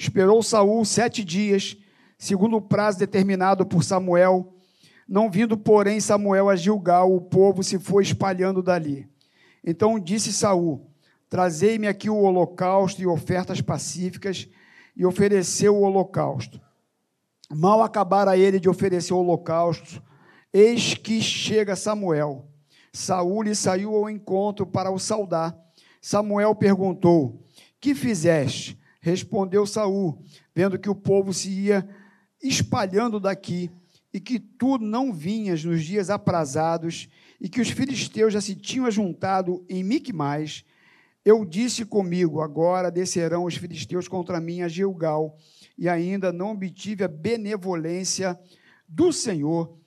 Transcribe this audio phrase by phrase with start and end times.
[0.00, 1.76] Esperou Saul sete dias,
[2.16, 4.54] segundo o prazo determinado por Samuel.
[5.06, 9.06] Não vindo, porém, Samuel a Gilgal, o povo se foi espalhando dali.
[9.62, 10.90] Então disse Saul:
[11.28, 14.48] Trazei-me aqui o holocausto e ofertas pacíficas,
[14.96, 16.58] e ofereceu o holocausto.
[17.50, 20.02] Mal acabara ele de oferecer o holocausto,
[20.50, 22.48] eis que chega Samuel.
[22.90, 25.54] Saul lhe saiu ao encontro para o saudar.
[26.00, 27.44] Samuel perguntou:
[27.78, 28.79] Que fizeste?
[29.00, 30.22] Respondeu Saul,
[30.54, 31.88] vendo que o povo se ia
[32.42, 33.70] espalhando daqui
[34.12, 37.08] e que tu não vinhas nos dias aprazados
[37.40, 40.64] e que os filisteus já se tinham ajuntado em Micmais,
[41.24, 45.36] eu disse comigo: agora descerão os filisteus contra mim a Gilgal,
[45.78, 48.38] e ainda não obtive a benevolência
[48.86, 49.79] do Senhor,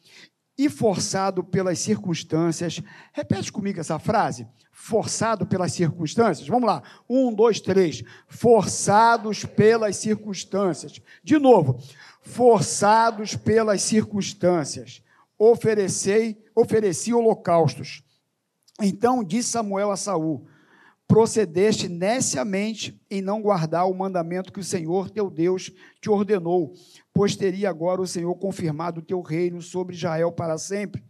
[0.65, 2.81] e forçado pelas circunstâncias.
[3.11, 4.47] Repete comigo essa frase.
[4.71, 6.47] Forçado pelas circunstâncias.
[6.47, 6.81] Vamos lá.
[7.09, 8.03] Um, dois, três.
[8.27, 11.01] Forçados pelas circunstâncias.
[11.23, 11.79] De novo.
[12.21, 15.01] Forçados pelas circunstâncias.
[15.37, 18.03] Oferecei, ofereci holocaustos.
[18.81, 20.47] Então disse Samuel a Saul:
[21.07, 25.69] procedeste neciamente em não guardar o mandamento que o Senhor teu Deus
[26.01, 26.73] te ordenou,
[27.13, 31.03] pois teria agora o Senhor confirmado o teu reino sobre Israel para sempre.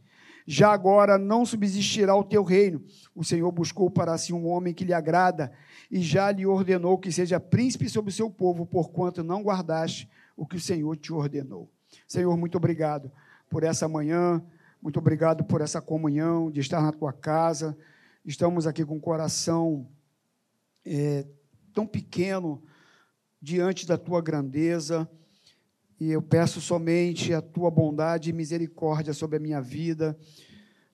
[0.45, 2.83] Já agora não subsistirá o teu reino.
[3.15, 5.51] O Senhor buscou para si um homem que lhe agrada
[5.89, 10.45] e já lhe ordenou que seja príncipe sobre o seu povo, porquanto não guardaste o
[10.45, 11.69] que o Senhor te ordenou.
[12.07, 13.11] Senhor, muito obrigado
[13.49, 14.43] por essa manhã,
[14.81, 17.77] muito obrigado por essa comunhão, de estar na tua casa.
[18.25, 19.87] Estamos aqui com o coração
[20.85, 21.25] é,
[21.73, 22.61] tão pequeno
[23.41, 25.09] diante da tua grandeza.
[26.03, 30.19] E eu peço somente a tua bondade e misericórdia sobre a minha vida.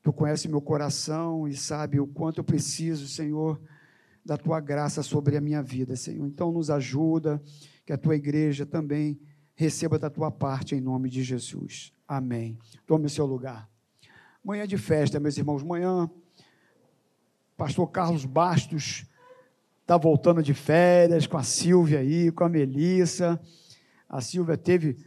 [0.03, 3.59] Tu conhece meu coração e sabe o quanto eu preciso, Senhor,
[4.23, 6.27] da tua graça sobre a minha vida, Senhor.
[6.27, 7.41] Então, nos ajuda,
[7.87, 9.19] que a tua igreja também
[9.55, 11.91] receba da tua parte, em nome de Jesus.
[12.07, 12.59] Amém.
[12.85, 13.67] Tome o seu lugar.
[14.43, 15.63] Manhã de festa, meus irmãos.
[15.63, 16.07] Manhã,
[17.57, 19.07] pastor Carlos Bastos
[19.81, 23.41] está voltando de férias com a Silvia aí, com a Melissa.
[24.09, 24.97] A Silvia teve,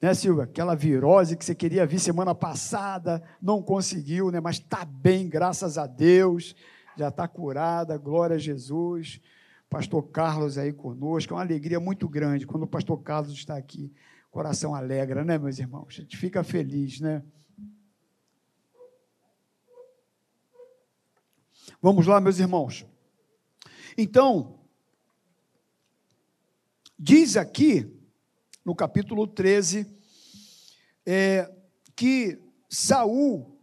[0.00, 4.84] né, Silvia, aquela virose que você queria vir semana passada, não conseguiu, né, mas está
[4.84, 6.54] bem, graças a Deus,
[6.96, 9.20] já está curada, glória a Jesus.
[9.68, 13.92] Pastor Carlos aí conosco, é uma alegria muito grande quando o pastor Carlos está aqui.
[14.30, 15.96] Coração alegra, né, meus irmãos?
[15.98, 17.24] A gente fica feliz, né?
[21.82, 22.86] Vamos lá, meus irmãos.
[23.98, 24.60] Então,
[26.98, 27.92] diz aqui
[28.64, 29.86] no capítulo 13,
[31.04, 31.52] é,
[31.94, 33.60] que Saul,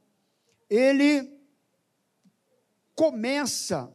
[0.69, 1.29] ele
[2.95, 3.91] começa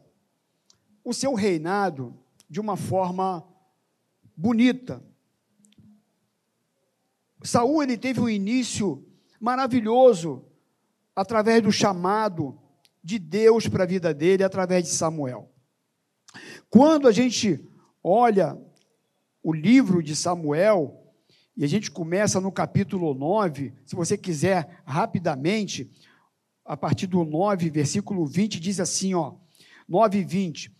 [1.03, 2.17] o seu reinado
[2.49, 3.47] de uma forma
[4.35, 5.01] bonita.
[7.41, 9.07] Saul ele teve um início
[9.39, 10.45] maravilhoso
[11.15, 12.59] através do chamado
[13.01, 15.49] de Deus para a vida dele através de Samuel.
[16.69, 17.65] Quando a gente
[18.03, 18.59] olha
[19.43, 21.03] o livro de Samuel,
[21.55, 25.89] e a gente começa no capítulo 9, se você quiser rapidamente,
[26.63, 29.33] a partir do 9, versículo 20, diz assim, ó,
[29.87, 30.77] 9 e 20.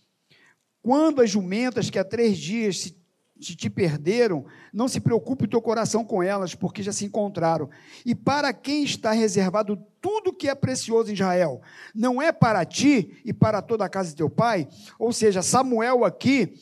[0.82, 2.96] Quando as jumentas que há três dias se,
[3.40, 7.68] se te perderam, não se preocupe o teu coração com elas, porque já se encontraram.
[8.04, 11.60] E para quem está reservado tudo que é precioso em Israel?
[11.94, 14.68] Não é para ti e para toda a casa de teu pai?
[14.98, 16.54] Ou seja, Samuel aqui,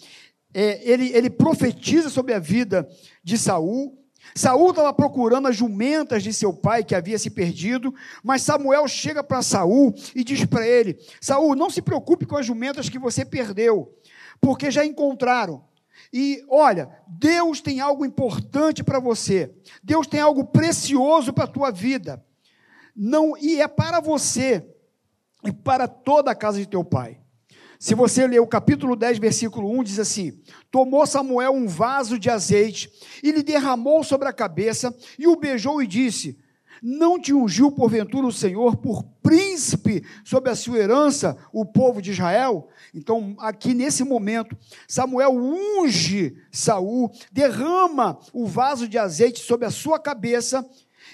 [0.58, 2.88] é, ele, ele profetiza sobre a vida
[3.22, 4.02] de Saul.
[4.34, 7.94] Saul estava procurando as jumentas de seu pai que havia se perdido,
[8.24, 12.46] mas Samuel chega para Saul e diz para ele: Saul, não se preocupe com as
[12.46, 13.94] jumentas que você perdeu,
[14.40, 15.62] porque já encontraram.
[16.10, 19.54] E olha, Deus tem algo importante para você.
[19.82, 22.24] Deus tem algo precioso para a tua vida.
[22.94, 24.66] Não, e é para você
[25.44, 27.20] e para toda a casa de teu pai.
[27.78, 32.30] Se você ler o capítulo 10, versículo 1, diz assim: Tomou Samuel um vaso de
[32.30, 32.90] azeite
[33.22, 36.38] e lhe derramou sobre a cabeça e o beijou e disse:
[36.82, 42.12] Não te ungiu porventura o Senhor por príncipe sobre a sua herança, o povo de
[42.12, 42.68] Israel?
[42.94, 44.56] Então, aqui nesse momento,
[44.88, 50.66] Samuel unge Saul, derrama o vaso de azeite sobre a sua cabeça,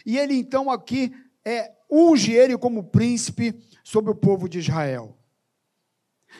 [0.06, 1.12] e ele então aqui
[1.44, 3.52] é, unge ele como príncipe
[3.82, 5.16] sobre o povo de Israel.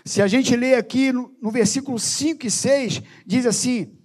[0.05, 3.97] Se a gente lê aqui no, no versículo 5 e 6, diz assim: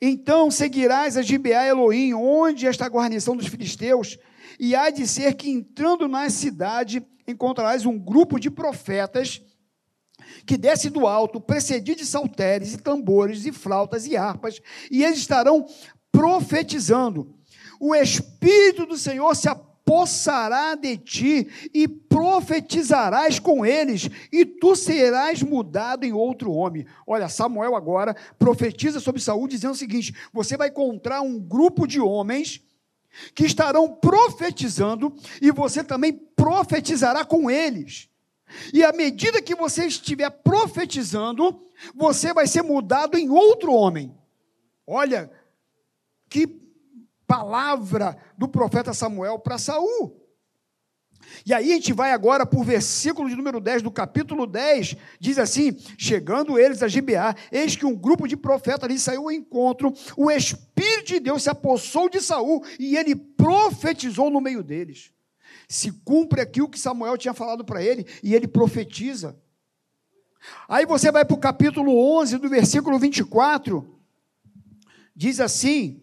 [0.00, 4.18] Então seguirás a Gibeá Elohim, onde está a guarnição dos filisteus,
[4.58, 9.42] e há de ser que entrando na cidade encontrarás um grupo de profetas
[10.46, 14.60] que desce do alto, precedido de saltérios e tambores e flautas e harpas,
[14.90, 15.66] e eles estarão
[16.10, 17.34] profetizando.
[17.80, 19.48] O Espírito do Senhor se
[19.84, 26.86] apossará de ti e profetizarás com eles, e tu serás mudado em outro homem.
[27.06, 32.00] Olha, Samuel agora profetiza sobre Saul, dizendo o seguinte: você vai encontrar um grupo de
[32.00, 32.62] homens
[33.34, 38.08] que estarão profetizando, e você também profetizará com eles.
[38.72, 41.62] E à medida que você estiver profetizando,
[41.94, 44.14] você vai ser mudado em outro homem.
[44.86, 45.30] Olha,
[46.28, 46.61] que
[47.32, 50.20] palavra do profeta Samuel para Saul.
[51.46, 54.96] E aí a gente vai agora para o versículo de número 10 do capítulo 10,
[55.18, 59.32] diz assim: chegando eles a Gibeá, eis que um grupo de profetas ali saiu ao
[59.32, 65.10] encontro, o Espírito de Deus se apossou de Saul e ele profetizou no meio deles
[65.68, 69.34] se cumpre aqui o que Samuel tinha falado para ele, e ele profetiza.
[70.68, 73.98] Aí você vai para o capítulo 11, do versículo 24,
[75.16, 76.02] diz assim: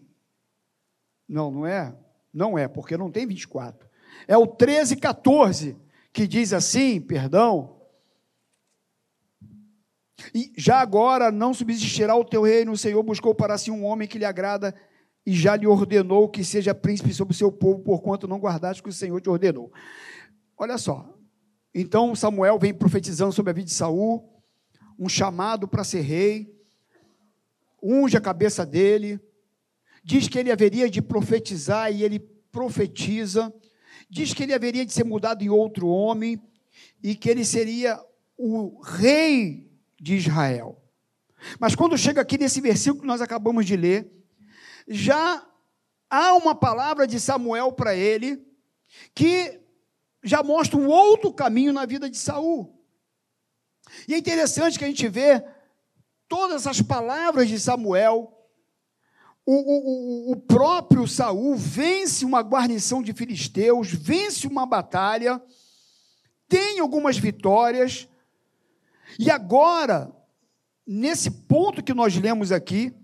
[1.30, 1.94] não, não é,
[2.34, 3.88] não é, porque não tem 24,
[4.26, 5.76] é o 13, 14,
[6.12, 7.76] que diz assim, perdão,
[10.34, 14.06] e já agora não subsistirá o teu reino, o Senhor buscou para si um homem
[14.06, 14.74] que lhe agrada
[15.24, 18.84] e já lhe ordenou que seja príncipe sobre o seu povo, porquanto não guardaste o
[18.84, 19.72] que o Senhor te ordenou.
[20.58, 21.14] Olha só.
[21.74, 24.28] Então Samuel vem profetizando sobre a vida de Saul,
[24.98, 26.54] um chamado para ser rei,
[27.82, 29.20] unge a cabeça dele,
[30.02, 33.52] diz que ele haveria de profetizar e ele profetiza,
[34.08, 36.40] diz que ele haveria de ser mudado em outro homem
[37.02, 38.00] e que ele seria
[38.36, 39.70] o rei
[40.00, 40.82] de Israel.
[41.58, 44.10] Mas quando chega aqui nesse versículo que nós acabamos de ler,
[44.88, 45.46] já
[46.08, 48.44] há uma palavra de Samuel para ele
[49.14, 49.60] que
[50.22, 52.78] já mostra um outro caminho na vida de Saul.
[54.06, 55.42] E é interessante que a gente vê
[56.28, 58.39] todas as palavras de Samuel.
[59.52, 65.42] O, o, próprio Saul vence uma guarnição de filisteus, vence uma batalha,
[66.48, 68.08] tem algumas vitórias,
[69.18, 70.14] e agora,
[70.86, 72.94] nesse ponto que nós lemos aqui,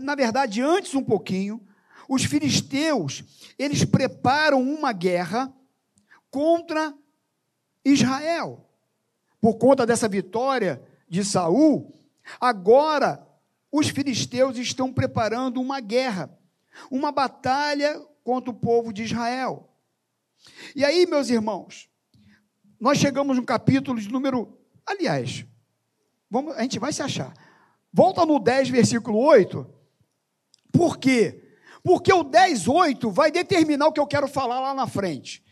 [0.00, 1.60] na verdade, antes um pouquinho,
[2.08, 3.22] os filisteus,
[3.58, 5.52] eles preparam uma guerra
[6.30, 6.94] contra
[7.84, 8.66] Israel.
[9.42, 11.94] Por conta dessa vitória de Saul,
[12.40, 13.30] agora
[13.72, 16.30] os filisteus estão preparando uma guerra,
[16.90, 19.70] uma batalha contra o povo de Israel.
[20.76, 21.88] E aí, meus irmãos,
[22.78, 25.46] nós chegamos no capítulo de número, aliás,
[26.30, 27.32] vamos, a gente vai se achar.
[27.90, 29.66] Volta no 10, versículo 8.
[30.70, 31.56] Por quê?
[31.82, 35.42] Porque o 10:8 vai determinar o que eu quero falar lá na frente.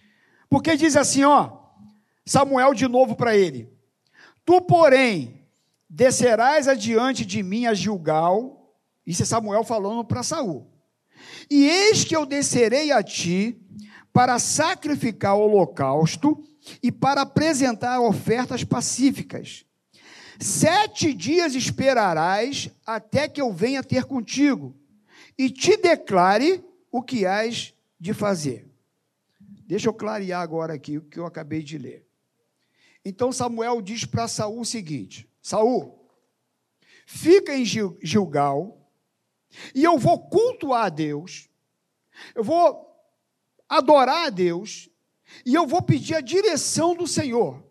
[0.49, 1.59] Porque diz assim, ó,
[2.25, 3.69] Samuel de novo para ele:
[4.45, 5.40] Tu, porém,
[5.91, 8.73] descerás adiante de mim a Gilgal,
[9.05, 10.71] isso é Samuel falando para Saul.
[11.51, 13.61] E eis que eu descerei a ti
[14.13, 16.43] para sacrificar o holocausto
[16.81, 19.65] e para apresentar ofertas pacíficas.
[20.39, 24.75] Sete dias esperarás até que eu venha ter contigo
[25.37, 28.71] e te declare o que has de fazer.
[29.67, 32.07] Deixa eu clarear agora aqui o que eu acabei de ler.
[33.05, 36.09] Então Samuel diz para Saul o seguinte: Saul,
[37.07, 38.77] fica em Gilgal,
[39.75, 41.49] e eu vou cultuar a Deus,
[42.35, 42.87] eu vou
[43.69, 44.89] adorar a Deus,
[45.45, 47.65] e eu vou pedir a direção do Senhor,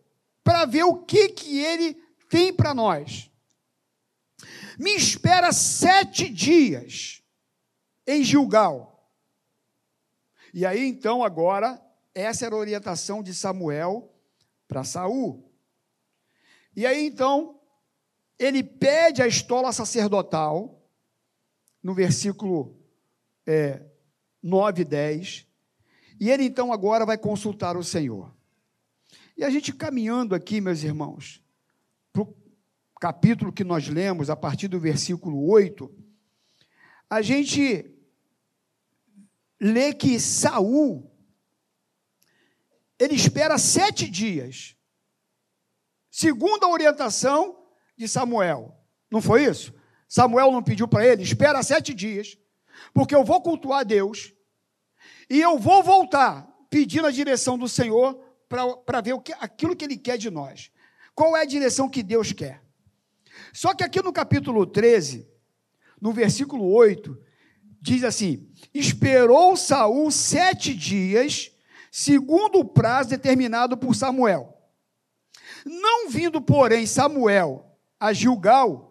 [0.43, 1.93] para ver o que, que Ele
[2.29, 3.29] tem para nós.
[4.79, 7.21] Me espera sete dias
[8.07, 9.11] em Gilgal.
[10.53, 11.79] E aí então agora
[12.15, 14.11] essa era a orientação de Samuel
[14.67, 15.51] para Saul.
[16.75, 17.58] E aí então
[18.39, 20.81] ele pede a estola sacerdotal
[21.83, 22.81] no versículo
[23.45, 23.85] é,
[24.41, 25.47] 9 e 10.
[26.19, 28.33] E ele então agora vai consultar o Senhor.
[29.35, 31.43] E a gente caminhando aqui, meus irmãos,
[32.13, 32.35] para o
[32.99, 35.93] capítulo que nós lemos, a partir do versículo 8,
[37.09, 37.93] a gente
[39.59, 41.09] lê que Saul
[42.97, 44.75] ele espera sete dias,
[46.11, 47.58] segundo a orientação
[47.99, 48.73] de Samuel.
[49.11, 49.73] Não foi isso?
[50.07, 52.37] Samuel não pediu para ele, espera sete dias,
[52.93, 54.33] porque eu vou cultuar Deus
[55.29, 59.97] e eu vou voltar pedindo a direção do Senhor para ver que, aquilo que Ele
[59.97, 60.71] quer de nós.
[61.13, 62.63] Qual é a direção que Deus quer?
[63.51, 65.27] Só que aqui no capítulo 13,
[65.99, 67.21] no versículo 8,
[67.81, 71.51] diz assim: esperou Saul sete dias,
[71.91, 74.57] segundo o prazo determinado por Samuel.
[75.65, 77.68] Não vindo, porém, Samuel
[77.99, 78.89] a Gilgal,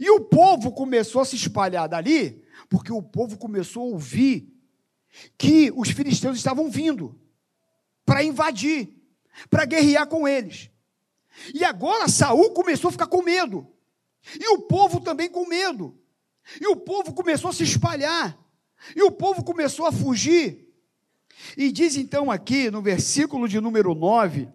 [0.00, 4.52] e o povo começou a se espalhar dali, porque o povo começou a ouvir
[5.36, 7.18] que os filisteus estavam vindo
[8.04, 8.94] para invadir,
[9.50, 10.70] para guerrear com eles.
[11.54, 13.66] E agora Saul começou a ficar com medo.
[14.40, 15.98] E o povo também com medo.
[16.60, 18.38] E o povo começou a se espalhar.
[18.94, 20.66] E o povo começou a fugir.
[21.56, 24.48] E diz então aqui no versículo de número 9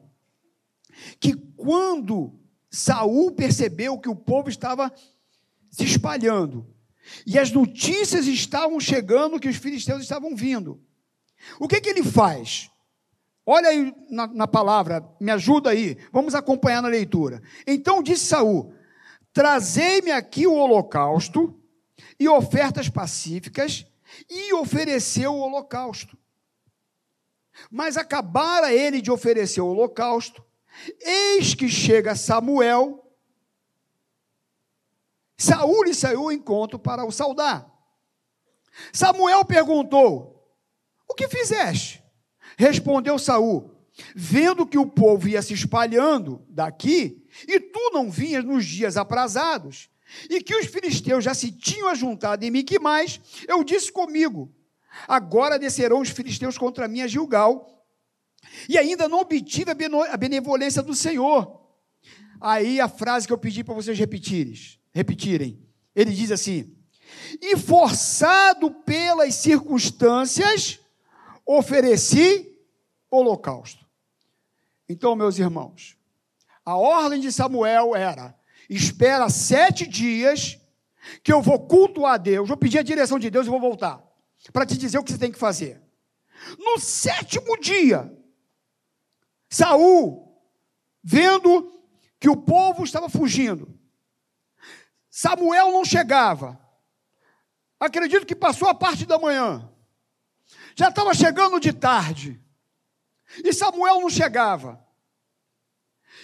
[1.19, 2.40] que quando
[2.71, 4.91] Saul percebeu que o povo estava
[5.69, 6.65] se espalhando
[7.25, 10.81] e as notícias estavam chegando que os filisteus estavam vindo,
[11.59, 12.69] o que, que ele faz?
[13.45, 17.41] Olha aí na, na, palavra, me ajuda aí, vamos acompanhar na leitura.
[17.65, 18.73] Então disse Saul:
[19.33, 21.59] Trazei-me aqui o holocausto
[22.19, 23.85] e ofertas pacíficas,
[24.29, 26.17] e ofereceu o holocausto.
[27.69, 30.43] Mas acabara ele de oferecer o holocausto,
[30.99, 32.97] eis que chega Samuel.
[35.37, 37.69] Saul lhe saiu ao encontro para o saudar.
[38.93, 40.55] Samuel perguntou:
[41.07, 42.03] O que fizeste?
[42.57, 43.71] Respondeu Saul:
[44.15, 49.89] Vendo que o povo ia se espalhando daqui, e tu não vinhas nos dias aprazados,
[50.29, 53.19] e que os filisteus já se tinham ajuntado em mim, que mais?
[53.47, 54.53] Eu disse comigo:
[55.07, 57.80] Agora descerão os filisteus contra mim a Gilgal,
[58.67, 61.59] e ainda não obtive a benevolência do Senhor.
[62.39, 64.55] Aí a frase que eu pedi para vocês repetirem,
[64.91, 65.59] repetirem.
[65.95, 66.75] Ele diz assim:
[67.41, 70.79] E forçado pelas circunstâncias,
[71.45, 72.57] ofereci
[73.09, 73.85] holocausto.
[74.89, 75.95] Então, meus irmãos,
[76.65, 78.35] a ordem de Samuel era:
[78.69, 80.59] espera sete dias,
[81.23, 84.01] que eu vou cultuar a Deus, vou pedir a direção de Deus e vou voltar,
[84.51, 85.81] para te dizer o que você tem que fazer.
[86.57, 88.11] No sétimo dia,
[89.51, 90.41] Saul,
[91.03, 91.77] vendo
[92.17, 93.77] que o povo estava fugindo,
[95.09, 96.57] Samuel não chegava.
[97.77, 99.69] Acredito que passou a parte da manhã.
[100.73, 102.41] Já estava chegando de tarde.
[103.43, 104.81] E Samuel não chegava.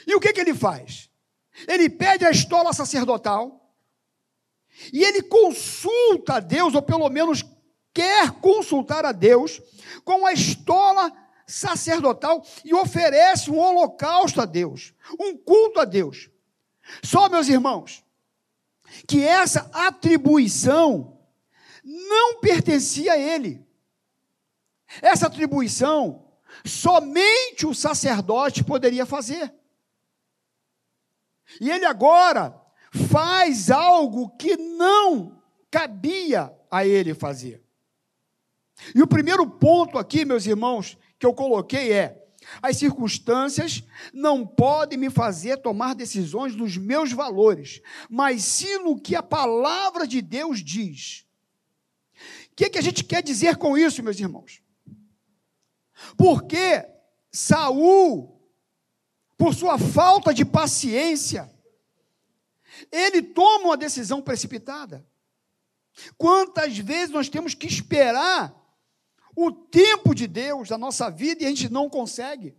[0.05, 1.10] E o que, que ele faz?
[1.67, 3.74] Ele pede a estola sacerdotal
[4.93, 7.43] e ele consulta a Deus, ou pelo menos
[7.93, 9.60] quer consultar a Deus,
[10.05, 11.26] com a estola sacerdotal
[12.66, 16.30] e oferece um holocausto a Deus, um culto a Deus.
[17.01, 18.04] Só, meus irmãos,
[19.08, 21.18] que essa atribuição
[21.84, 23.66] não pertencia a ele.
[25.01, 26.27] Essa atribuição
[26.66, 29.54] somente o sacerdote poderia fazer.
[31.62, 32.60] E ele agora
[33.10, 37.63] faz algo que não cabia a ele fazer.
[38.94, 42.25] E o primeiro ponto aqui, meus irmãos, que eu coloquei é:
[42.62, 43.83] as circunstâncias
[44.13, 50.07] não podem me fazer tomar decisões nos meus valores, mas sim no que a palavra
[50.07, 51.25] de Deus diz.
[52.51, 54.62] O que, que a gente quer dizer com isso, meus irmãos?
[56.15, 56.86] Porque
[57.31, 58.38] Saul
[59.38, 61.50] por sua falta de paciência,
[62.91, 65.05] ele toma uma decisão precipitada.
[66.17, 68.53] Quantas vezes nós temos que esperar
[69.39, 72.58] o tempo de Deus da nossa vida e a gente não consegue?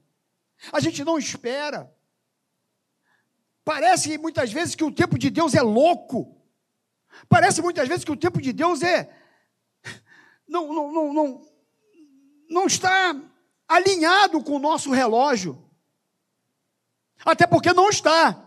[0.72, 1.92] A gente não espera.
[3.64, 6.40] Parece muitas vezes que o tempo de Deus é louco.
[7.28, 9.12] Parece muitas vezes que o tempo de Deus é.
[10.46, 11.42] Não, não, não, não,
[12.48, 13.14] não está
[13.66, 15.60] alinhado com o nosso relógio.
[17.24, 18.40] Até porque não está.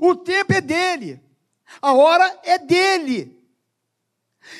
[0.00, 1.20] O tempo é dele,
[1.82, 3.37] a hora é dele.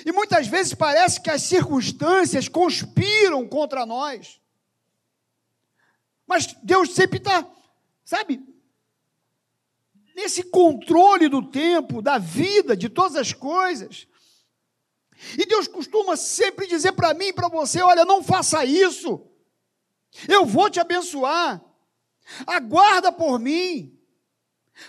[0.05, 4.41] E muitas vezes parece que as circunstâncias conspiram contra nós.
[6.27, 7.49] Mas Deus sempre está,
[8.05, 8.43] sabe,
[10.15, 14.07] nesse controle do tempo, da vida, de todas as coisas.
[15.39, 19.27] E Deus costuma sempre dizer para mim e para você: olha, não faça isso,
[20.29, 21.65] eu vou te abençoar
[22.47, 23.95] aguarda por mim.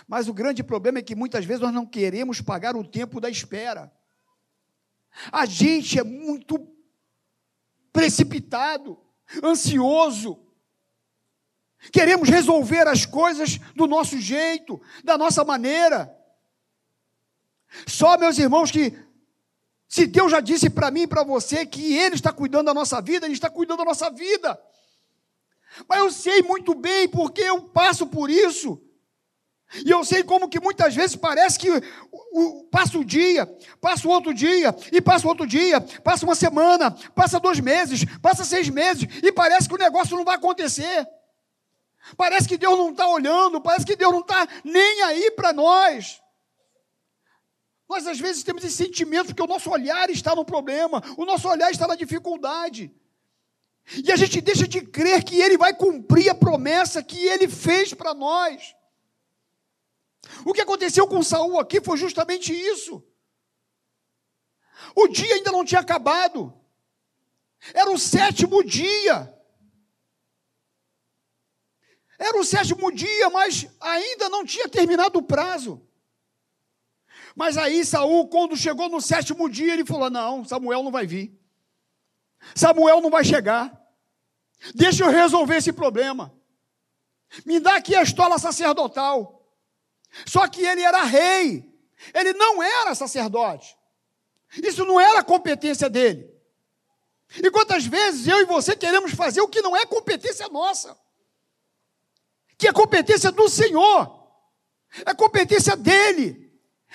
[0.06, 3.28] Mas o grande problema é que muitas vezes nós não queremos pagar o tempo da
[3.28, 3.92] espera.
[5.32, 6.58] A gente é muito
[7.92, 8.98] precipitado,
[9.42, 10.38] ansioso.
[11.92, 16.14] Queremos resolver as coisas do nosso jeito, da nossa maneira.
[17.86, 18.96] Só, meus irmãos, que
[19.88, 23.00] se Deus já disse para mim e para você que Ele está cuidando da nossa
[23.00, 24.60] vida, Ele está cuidando da nossa vida.
[25.88, 28.80] Mas eu sei muito bem porque eu passo por isso.
[29.84, 31.80] E eu sei como que muitas vezes parece que o,
[32.32, 33.46] o, passa o dia,
[33.80, 38.04] passa o outro dia, e passa o outro dia, passa uma semana, passa dois meses,
[38.20, 41.06] passa seis meses, e parece que o negócio não vai acontecer.
[42.16, 46.20] Parece que Deus não está olhando, parece que Deus não está nem aí para nós.
[47.88, 51.48] Nós, às vezes, temos esse sentimento que o nosso olhar está no problema, o nosso
[51.48, 52.92] olhar está na dificuldade.
[54.04, 57.92] E a gente deixa de crer que Ele vai cumprir a promessa que Ele fez
[57.94, 58.74] para nós.
[60.44, 63.02] O que aconteceu com Saul aqui foi justamente isso.
[64.94, 66.54] O dia ainda não tinha acabado.
[67.74, 69.34] Era o sétimo dia.
[72.18, 75.86] Era o sétimo dia, mas ainda não tinha terminado o prazo.
[77.34, 81.38] Mas aí Saul, quando chegou no sétimo dia, ele falou: Não, Samuel não vai vir.
[82.54, 83.78] Samuel não vai chegar.
[84.74, 86.34] Deixa eu resolver esse problema.
[87.46, 89.39] Me dá aqui a estola sacerdotal.
[90.26, 91.68] Só que ele era rei.
[92.14, 93.76] Ele não era sacerdote.
[94.62, 96.28] Isso não era competência dele.
[97.36, 100.98] E quantas vezes eu e você queremos fazer o que não é competência nossa?
[102.58, 104.18] Que é competência do Senhor.
[105.06, 106.52] É competência dele.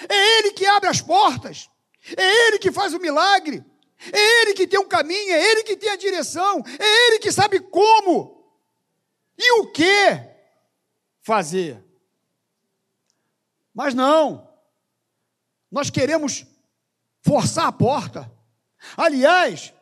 [0.09, 1.69] É ele que abre as portas.
[2.17, 3.63] É ele que faz o milagre.
[4.11, 7.31] É ele que tem um caminho, é ele que tem a direção, é ele que
[7.31, 8.45] sabe como
[9.37, 10.19] e o que
[11.21, 11.84] fazer.
[13.75, 14.49] Mas não.
[15.69, 16.45] Nós queremos
[17.21, 18.31] forçar a porta.
[18.95, 19.73] Aliás,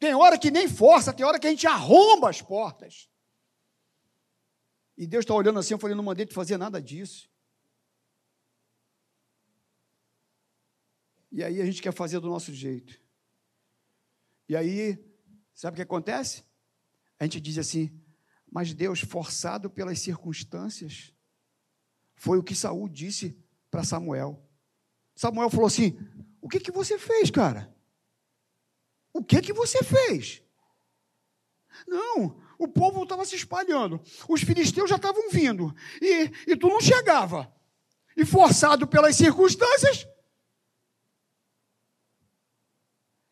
[0.00, 3.08] tem hora que nem força, tem hora que a gente arromba as portas.
[4.98, 7.30] E Deus está olhando assim, eu falei, não mandei te fazer nada disso.
[11.30, 13.00] E aí a gente quer fazer do nosso jeito.
[14.48, 14.98] E aí,
[15.54, 16.44] sabe o que acontece?
[17.18, 18.02] A gente diz assim,
[18.50, 21.14] mas Deus, forçado pelas circunstâncias,
[22.22, 23.36] foi o que Saul disse
[23.68, 24.40] para Samuel.
[25.12, 25.98] Samuel falou assim:
[26.40, 27.74] O que, que você fez, cara?
[29.12, 30.40] O que que você fez?
[31.84, 36.80] Não, o povo estava se espalhando, os filisteus já estavam vindo, e, e tu não
[36.80, 37.52] chegava.
[38.16, 40.06] E forçado pelas circunstâncias.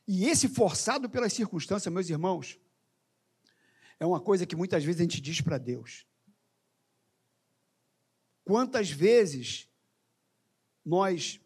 [0.04, 2.58] E esse forçado pelas circunstâncias, meus irmãos,
[4.00, 6.09] é uma coisa que muitas vezes a gente diz para Deus.
[8.50, 9.68] Quantas vezes
[10.84, 11.40] nós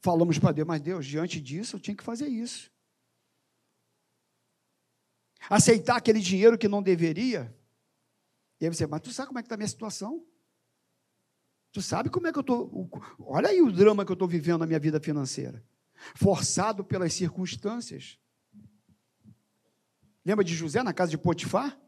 [0.00, 2.72] falamos para Deus, mas Deus, diante disso eu tinha que fazer isso
[5.48, 7.56] aceitar aquele dinheiro que não deveria.
[8.60, 10.26] E aí você, mas tu sabe como é que está a minha situação?
[11.72, 12.90] Tu sabe como é que eu estou.
[13.20, 15.64] Olha aí o drama que eu estou vivendo na minha vida financeira.
[16.14, 18.18] Forçado pelas circunstâncias.
[20.24, 21.80] Lembra de José na casa de Potifar?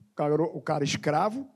[0.00, 1.48] O cara, o cara escravo,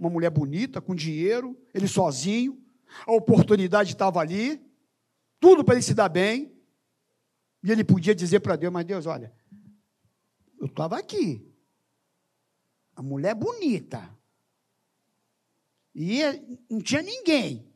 [0.00, 2.58] uma mulher bonita, com dinheiro, ele sozinho,
[3.06, 4.58] a oportunidade estava ali,
[5.38, 6.56] tudo para ele se dar bem.
[7.62, 9.30] E ele podia dizer para Deus: Mas Deus, olha,
[10.58, 11.46] eu estava aqui.
[12.96, 14.18] A mulher bonita.
[15.94, 16.20] E
[16.68, 17.70] não tinha ninguém.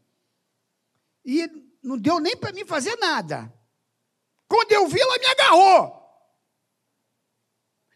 [1.25, 1.47] E
[1.83, 3.53] não deu nem para mim fazer nada.
[4.49, 6.05] Quando eu vi, ela me agarrou.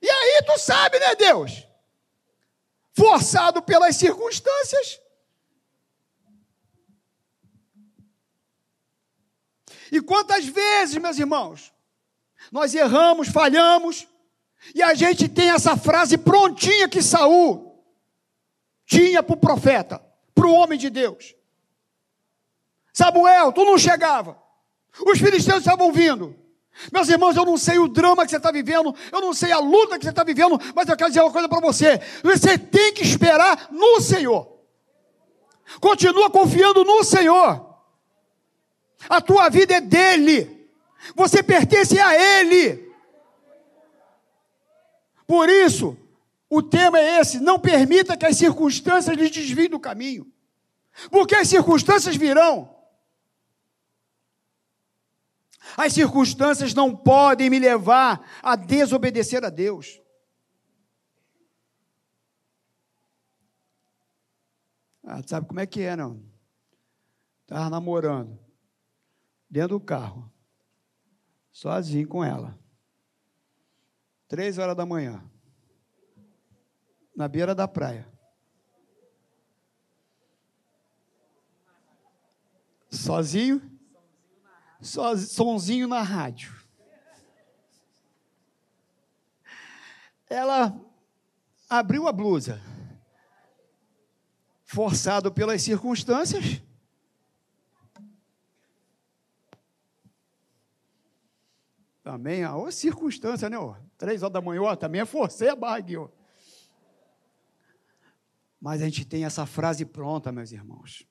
[0.03, 1.68] E aí tu sabe, né, Deus?
[2.99, 5.01] Forçado pelas circunstâncias.
[9.93, 11.73] E quantas vezes, meus irmãos,
[12.51, 14.09] nós erramos, falhamos,
[14.75, 17.81] e a gente tem essa frase prontinha que Saul
[18.85, 21.37] tinha para o profeta, para o homem de Deus.
[22.93, 24.43] Samuel, tu não chegava.
[25.07, 26.37] Os filisteus estavam vindo.
[26.93, 29.59] Meus irmãos, eu não sei o drama que você está vivendo, eu não sei a
[29.59, 32.93] luta que você está vivendo, mas eu quero dizer uma coisa para você: você tem
[32.93, 34.59] que esperar no Senhor.
[35.81, 37.67] Continua confiando no Senhor.
[39.09, 40.69] A tua vida é dele.
[41.15, 42.89] Você pertence a Ele.
[45.27, 45.97] Por isso,
[46.49, 50.27] o tema é esse: não permita que as circunstâncias lhe desviem do caminho.
[51.11, 52.78] Porque as circunstâncias virão.
[55.79, 60.03] As circunstâncias não podem me levar a desobedecer a Deus.
[65.05, 66.21] Ah, sabe como é que é, não?
[67.43, 68.37] Estava namorando,
[69.49, 70.29] dentro do carro,
[71.53, 72.59] sozinho com ela.
[74.27, 75.25] Três horas da manhã.
[77.15, 78.13] Na beira da praia.
[82.91, 83.78] Sozinho?
[84.81, 86.55] Sonzinho na rádio.
[90.29, 90.79] Ela
[91.69, 92.61] abriu a blusa.
[94.65, 96.63] Forçado pelas circunstâncias,
[102.09, 103.59] Também, a circunstância, né?
[103.59, 105.55] Ó, três horas da manhã, ó, também é forcei a
[106.01, 106.09] ó.
[108.59, 111.07] Mas a gente tem essa frase pronta, meus irmãos.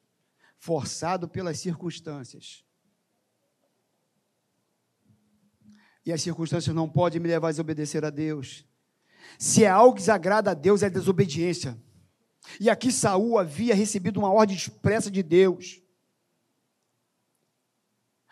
[0.58, 2.66] Forçado pelas circunstâncias.
[6.08, 8.66] E as circunstâncias não podem me levar a desobedecer a Deus.
[9.38, 11.78] Se é algo que desagrada a Deus, é desobediência.
[12.62, 15.82] E aqui Saul havia recebido uma ordem expressa de Deus.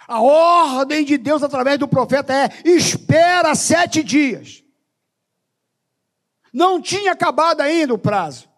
[0.07, 4.63] A ordem de Deus através do profeta é: espera sete dias.
[6.53, 8.49] Não tinha acabado ainda o prazo.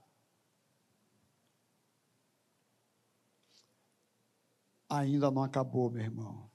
[4.88, 6.52] Ainda não acabou, meu irmão.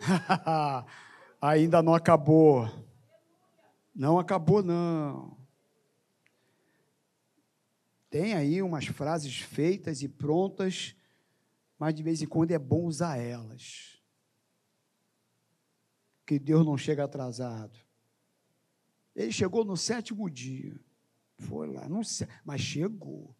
[1.44, 2.70] ainda não acabou.
[3.94, 5.36] Não acabou, não.
[8.08, 10.96] Tem aí umas frases feitas e prontas,
[11.78, 14.00] mas de vez em quando é bom usar elas.
[16.26, 17.78] Que Deus não chega atrasado.
[19.14, 20.80] Ele chegou no sétimo dia.
[21.36, 23.36] Foi lá, não sei, mas chegou.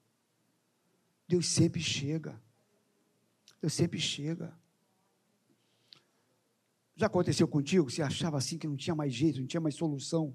[1.27, 2.41] Deus sempre chega.
[3.61, 4.55] Deus sempre chega.
[6.97, 7.91] Já aconteceu contigo?
[7.91, 10.35] Você achava assim que não tinha mais jeito, não tinha mais solução,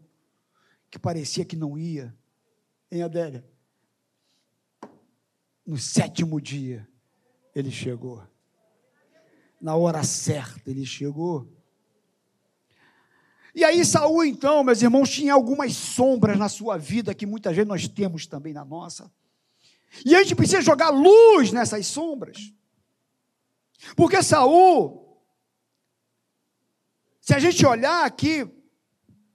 [0.91, 2.15] que parecia que não ia.
[2.91, 3.45] Hein, Adélia?
[5.65, 6.87] No sétimo dia,
[7.55, 8.21] ele chegou.
[9.61, 11.47] Na hora certa, ele chegou.
[13.53, 17.67] E aí, Saul, então, meus irmãos, tinha algumas sombras na sua vida que muitas vezes
[17.67, 19.11] nós temos também na nossa.
[20.05, 22.53] E a gente precisa jogar luz nessas sombras.
[23.95, 25.08] Porque Saul
[27.29, 28.43] se a gente olhar aqui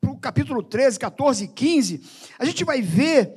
[0.01, 2.03] para o capítulo 13, 14 e 15,
[2.37, 3.33] a gente vai ver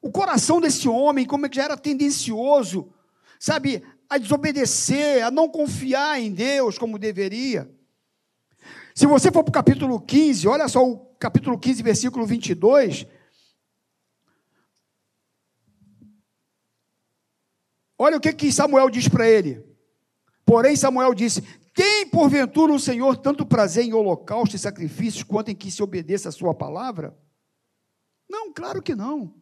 [0.00, 2.90] o coração desse homem, como é que já era tendencioso,
[3.38, 7.70] sabe, a desobedecer, a não confiar em Deus como deveria.
[8.94, 13.06] Se você for para o capítulo 15, olha só o capítulo 15, versículo 22.
[17.98, 19.62] Olha o que, que Samuel diz para ele.
[20.46, 21.44] Porém, Samuel disse:
[21.80, 26.28] tem, porventura, o Senhor tanto prazer em holocausto e sacrifícios quanto em que se obedeça
[26.28, 27.16] a sua palavra?
[28.28, 29.32] Não, claro que não.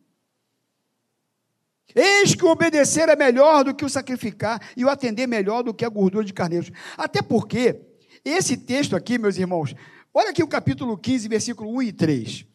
[1.92, 5.74] Eis que o obedecer é melhor do que o sacrificar, e o atender melhor do
[5.74, 6.70] que a gordura de carneiros.
[6.96, 7.80] Até porque,
[8.24, 9.74] esse texto aqui, meus irmãos,
[10.14, 12.46] olha aqui o capítulo 15, versículo 1 e 3.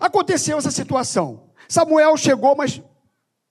[0.00, 1.50] Aconteceu essa situação.
[1.68, 2.80] Samuel chegou, mas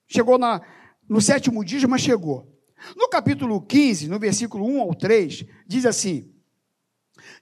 [0.08, 0.60] chegou na,
[1.08, 2.57] no sétimo dia, mas chegou.
[2.96, 6.32] No capítulo 15, no versículo 1 ao 3, diz assim: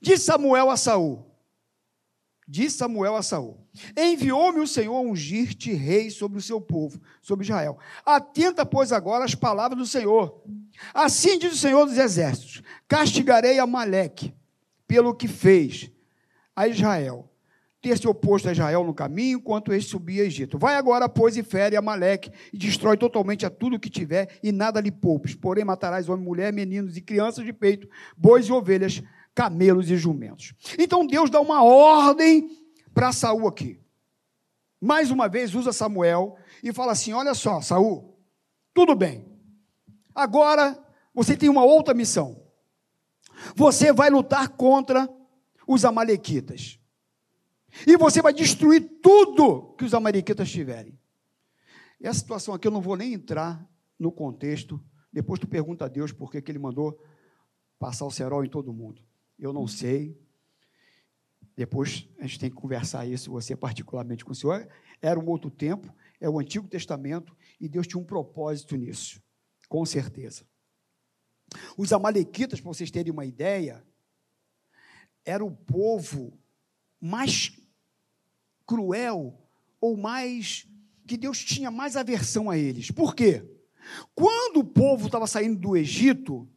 [0.01, 1.27] Diz Samuel a Saul:
[2.49, 3.59] Diz Samuel a Saul:
[3.97, 7.79] Enviou-me o Senhor a ungir-te rei sobre o seu povo, sobre Israel.
[8.05, 10.43] Atenta, pois, agora as palavras do Senhor.
[10.95, 14.35] Assim diz o Senhor dos Exércitos: Castigarei Amaleque
[14.87, 15.91] pelo que fez
[16.55, 17.29] a Israel
[17.87, 20.59] ter se oposto a Israel no caminho, enquanto este subia a Egito.
[20.59, 24.81] Vai agora, pois, e fere Amaleque, e destrói totalmente a tudo que tiver, e nada
[24.81, 25.37] lhe poupes.
[25.37, 29.01] Porém, matarás homem, mulher, meninos e crianças de peito, bois e ovelhas,
[29.33, 30.53] camelos e jumentos.
[30.77, 32.51] Então Deus dá uma ordem
[32.93, 33.79] para Saul aqui.
[34.81, 38.19] Mais uma vez usa Samuel e fala assim: olha só, Saul,
[38.75, 39.25] tudo bem.
[40.13, 40.77] Agora
[41.15, 42.43] você tem uma outra missão.
[43.55, 45.09] Você vai lutar contra
[45.69, 46.81] os amalequitas.
[47.87, 50.99] E você vai destruir tudo que os amalequitas tiverem.
[52.01, 54.83] E a situação aqui eu não vou nem entrar no contexto.
[55.13, 57.01] Depois tu pergunta a Deus por que, que ele mandou
[57.79, 59.03] passar o cerol em todo mundo.
[59.39, 60.19] Eu não sei.
[61.57, 64.69] Depois a gente tem que conversar isso, você particularmente com o Senhor.
[65.01, 69.23] Era um outro tempo, é o Antigo Testamento, e Deus tinha um propósito nisso,
[69.69, 70.45] com certeza.
[71.77, 73.87] Os amalequitas, para vocês terem uma ideia,
[75.25, 76.39] era o povo
[77.01, 77.53] mais
[78.67, 79.39] cruel
[79.81, 80.67] ou mais
[81.07, 82.91] que Deus tinha mais aversão a eles.
[82.91, 83.45] Por quê?
[84.15, 86.49] Quando o povo estava saindo do Egito,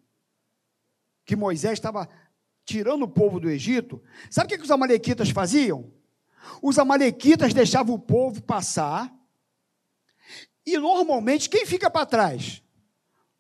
[1.26, 2.10] que Moisés estava
[2.66, 5.92] tirando o povo do Egito, sabe o que, que os amalequitas faziam?
[6.62, 9.14] Os amalequitas deixavam o povo passar,
[10.66, 12.64] e normalmente quem fica para trás?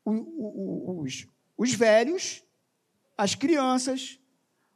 [0.03, 2.43] O, o, os, os velhos,
[3.15, 4.19] as crianças,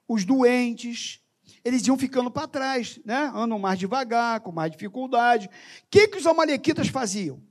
[0.08, 1.23] os doentes,
[1.64, 3.32] eles iam ficando para trás, né?
[3.34, 5.48] andam mais devagar, com mais dificuldade.
[5.48, 5.50] O
[5.90, 7.42] que, que os amalequitas faziam?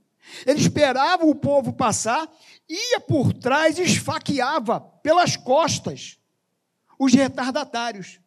[0.45, 2.31] Eles esperavam o povo passar,
[2.69, 6.17] ia por trás e esfaqueava pelas costas
[6.97, 8.19] os retardatários.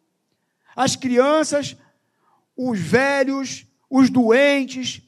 [0.75, 1.75] As crianças,
[2.55, 5.01] os velhos, os doentes,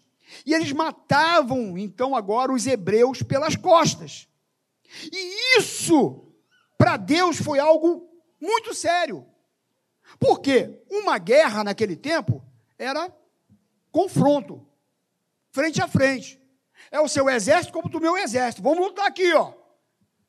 [0.45, 4.27] e eles matavam então agora os hebreus pelas costas.
[5.11, 6.33] E isso,
[6.77, 8.09] para Deus, foi algo
[8.41, 9.25] muito sério.
[10.17, 12.43] Porque uma guerra naquele tempo
[12.77, 13.13] era
[13.91, 14.65] confronto,
[15.51, 16.39] frente a frente.
[16.91, 18.63] É o seu exército como o meu exército.
[18.63, 19.53] Vamos lutar aqui, ó.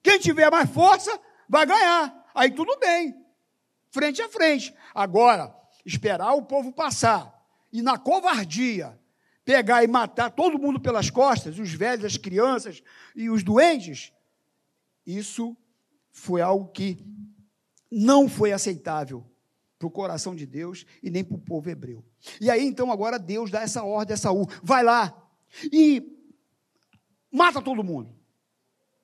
[0.02, 2.30] Quem tiver mais força vai ganhar.
[2.34, 3.14] Aí tudo bem.
[3.90, 4.74] Frente a frente.
[4.94, 7.32] Agora, esperar o povo passar
[7.72, 8.98] e na covardia
[9.44, 12.82] pegar e matar todo mundo pelas costas, os velhos, as crianças
[13.16, 14.12] e os doentes,
[15.04, 15.56] isso
[16.12, 17.04] foi algo que
[17.90, 19.29] não foi aceitável
[19.80, 22.04] para o coração de Deus e nem para o povo hebreu.
[22.38, 25.26] E aí, então, agora Deus dá essa ordem a Saul: vai lá
[25.72, 26.02] e
[27.32, 28.14] mata todo mundo,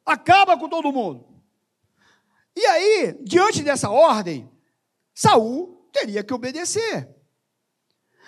[0.04, 1.26] acaba com todo mundo.
[2.54, 4.50] E aí, diante dessa ordem,
[5.14, 7.08] Saul teria que obedecer.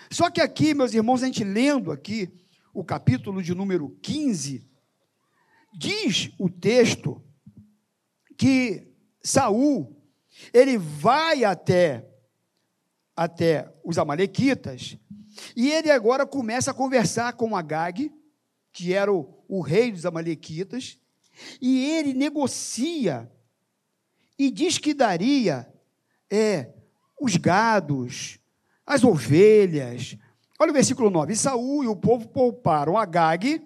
[0.09, 2.33] Só que aqui, meus irmãos, a gente lendo aqui
[2.73, 4.67] o capítulo de número 15,
[5.77, 7.23] diz o texto
[8.35, 8.91] que
[9.23, 9.95] Saul
[10.51, 12.08] ele vai até
[13.19, 14.97] até os amalequitas
[15.55, 18.11] e ele agora começa a conversar com Agag,
[18.71, 20.97] que era o, o rei dos amalequitas,
[21.61, 23.31] e ele negocia
[24.37, 25.67] e diz que daria
[26.29, 26.69] é,
[27.19, 28.39] os gados,
[28.85, 30.17] as ovelhas.
[30.59, 31.33] Olha o versículo 9.
[31.33, 33.65] E Saul e o povo pouparam Agag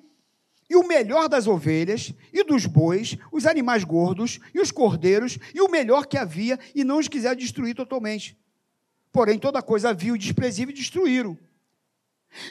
[0.70, 5.62] e o melhor das ovelhas e dos bois, os animais gordos e os cordeiros e
[5.62, 8.38] o melhor que havia, e não os quiseram destruir totalmente.
[9.13, 11.38] Porém, toda coisa vil e desprezível destruíram.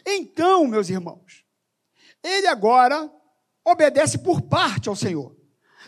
[0.06, 1.44] Então, meus irmãos,
[2.22, 3.12] ele agora
[3.64, 5.36] obedece por parte ao Senhor.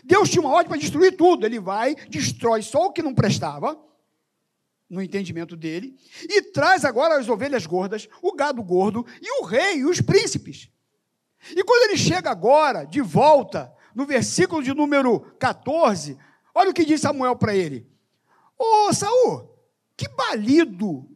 [0.03, 1.45] Deus tinha uma ordem para destruir tudo.
[1.45, 3.81] Ele vai, destrói só o que não prestava,
[4.89, 9.77] no entendimento dele, e traz agora as ovelhas gordas, o gado gordo e o rei
[9.77, 10.69] e os príncipes.
[11.55, 16.17] E quando ele chega agora, de volta, no versículo de número 14,
[16.53, 17.87] olha o que diz Samuel para ele:
[18.59, 19.54] Ô Saul,
[19.97, 21.09] que balido,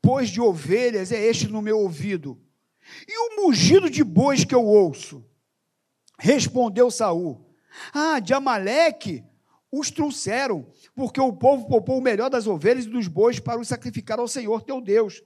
[0.00, 2.40] pois, de ovelhas é este no meu ouvido?
[3.06, 5.24] E o mugido de bois que eu ouço?
[6.18, 7.46] Respondeu Saul:
[7.92, 9.24] Ah, de Amaleque
[9.72, 13.68] os trouxeram, porque o povo poupou o melhor das ovelhas e dos bois para os
[13.68, 15.22] sacrificar ao Senhor teu Deus.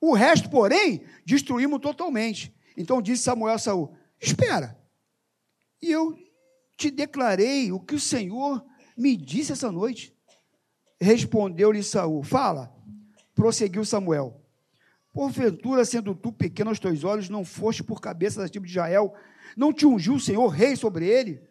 [0.00, 2.54] O resto, porém, destruímos totalmente.
[2.76, 4.78] Então disse Samuel a Saul: Espera,
[5.80, 6.18] e eu
[6.76, 8.64] te declarei o que o Senhor
[8.96, 10.13] me disse essa noite.
[11.00, 12.72] Respondeu-lhe Saul: Fala.
[13.34, 14.40] Prosseguiu Samuel:
[15.12, 19.14] Porventura, sendo tu pequeno aos teus olhos, não foste por cabeça da tribo de Israel,
[19.56, 21.42] não te ungiu o Senhor rei sobre ele?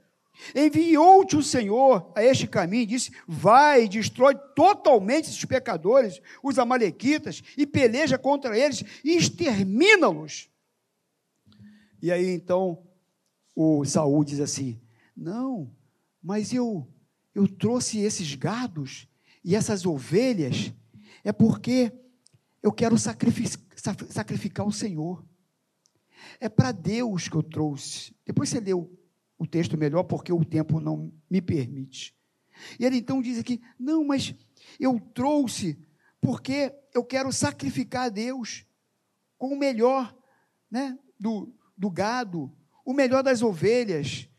[0.56, 7.68] Enviou-te o Senhor a este caminho, disse: Vai, destrói totalmente esses pecadores, os amalequitas, e
[7.68, 10.50] peleja contra eles e extermina-los.
[12.02, 12.84] E aí então
[13.56, 14.82] o Saul diz assim:
[15.16, 15.72] Não,
[16.22, 16.88] mas eu
[17.36, 19.08] eu trouxe esses gados
[19.44, 20.74] e essas ovelhas
[21.24, 21.92] é porque
[22.62, 25.26] eu quero sacrificar, o Senhor.
[26.40, 28.16] É para Deus que eu trouxe.
[28.26, 28.90] Depois você leu
[29.38, 32.16] o texto melhor, porque o tempo não me permite.
[32.80, 34.34] E ele então diz aqui: não, mas
[34.80, 35.78] eu trouxe
[36.22, 38.66] porque eu quero sacrificar a Deus
[39.38, 40.16] com o melhor
[40.72, 44.30] né, do, do gado, o melhor das ovelhas.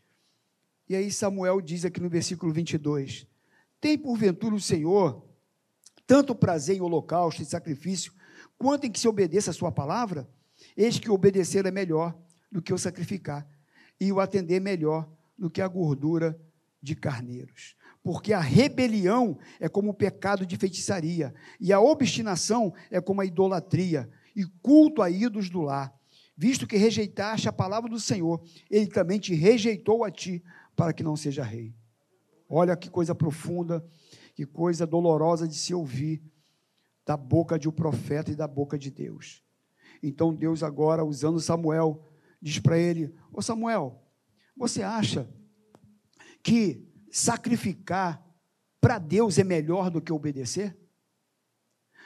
[0.89, 3.27] E aí Samuel diz aqui no versículo 22:
[3.85, 5.23] Tem porventura o Senhor
[6.07, 8.11] tanto prazer em holocausto e sacrifício,
[8.57, 10.27] quanto em que se obedeça a sua palavra?
[10.75, 12.17] Eis que obedecer é melhor
[12.51, 13.47] do que o sacrificar,
[14.01, 16.35] e o atender melhor do que a gordura
[16.81, 17.75] de carneiros.
[18.01, 23.25] Porque a rebelião é como o pecado de feitiçaria, e a obstinação é como a
[23.25, 25.93] idolatria, e culto a ídolos do lar
[26.35, 30.43] visto que rejeitaste a palavra do Senhor, ele também te rejeitou a ti,
[30.75, 31.71] para que não seja rei.
[32.47, 33.85] Olha que coisa profunda,
[34.33, 36.21] que coisa dolorosa de se ouvir
[37.05, 39.43] da boca de um profeta e da boca de Deus.
[40.01, 42.07] Então Deus agora, usando Samuel,
[42.41, 44.03] diz para ele: Ô Samuel,
[44.55, 45.29] você acha
[46.43, 48.23] que sacrificar
[48.79, 50.77] para Deus é melhor do que obedecer?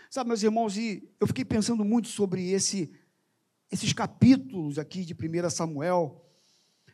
[0.09, 2.91] Sabe, meus irmãos, e eu fiquei pensando muito sobre esse
[3.71, 6.25] esses capítulos aqui de 1 Samuel,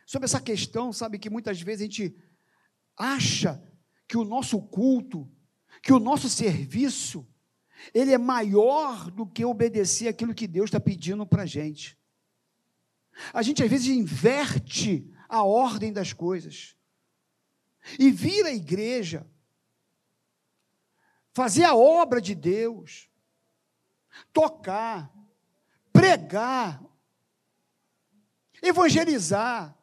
[0.04, 2.16] sobre essa questão, sabe, que muitas vezes a gente
[2.96, 3.62] acha
[4.08, 5.30] que o nosso culto,
[5.82, 7.26] que o nosso serviço,
[7.92, 11.98] ele é maior do que obedecer aquilo que Deus está pedindo para a gente.
[13.32, 16.76] A gente às vezes inverte a ordem das coisas
[17.98, 19.26] e vira a igreja,
[21.32, 23.08] fazer a obra de Deus,
[24.32, 25.12] tocar,
[25.92, 26.82] pregar,
[28.62, 29.76] evangelizar.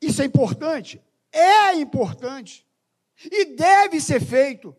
[0.00, 1.02] Isso é importante?
[1.32, 2.66] É importante.
[3.24, 4.76] E deve ser feito.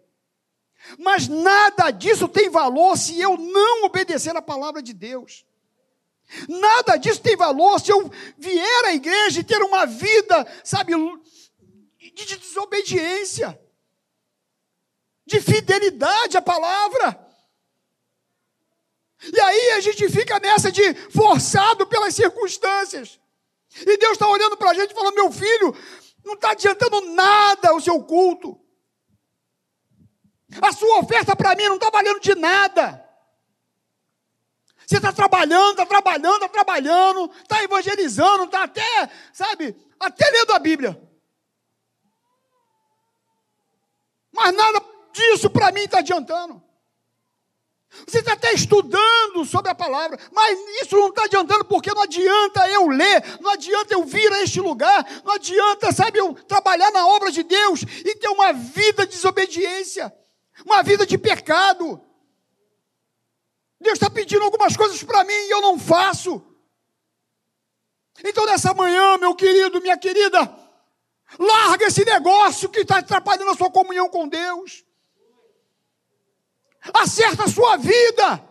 [0.97, 5.45] Mas nada disso tem valor se eu não obedecer a palavra de Deus.
[6.47, 10.93] Nada disso tem valor se eu vier à igreja e ter uma vida, sabe,
[12.13, 13.59] de desobediência,
[15.25, 17.19] de fidelidade à palavra.
[19.31, 23.19] E aí a gente fica nessa de forçado pelas circunstâncias.
[23.75, 25.75] E Deus está olhando para a gente e falando: meu filho,
[26.23, 28.59] não está adiantando nada o seu culto.
[30.62, 33.03] A sua oferta para mim não está valendo de nada.
[34.86, 40.59] Você está trabalhando, está trabalhando, está trabalhando, está evangelizando, está até, sabe, até lendo a
[40.59, 41.01] Bíblia.
[44.31, 46.62] Mas nada disso para mim está adiantando.
[48.08, 52.67] Você está até estudando sobre a palavra, mas isso não está adiantando, porque não adianta
[52.69, 57.08] eu ler, não adianta eu vir a este lugar, não adianta, sabe, eu trabalhar na
[57.08, 60.13] obra de Deus e ter uma vida de desobediência,
[60.65, 62.01] uma vida de pecado.
[63.79, 66.41] Deus está pedindo algumas coisas para mim e eu não faço.
[68.23, 70.53] Então, nessa manhã, meu querido, minha querida,
[71.38, 74.84] larga esse negócio que está atrapalhando a sua comunhão com Deus.
[76.93, 78.50] Acerta a sua vida.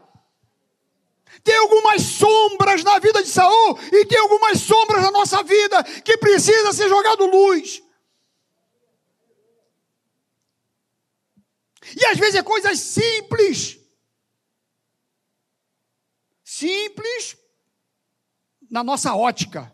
[1.42, 6.16] Tem algumas sombras na vida de Saul e tem algumas sombras na nossa vida que
[6.16, 7.82] precisa ser jogado luz.
[12.00, 13.82] E às vezes é coisas simples
[16.62, 17.36] simples
[18.70, 19.72] na nossa ótica,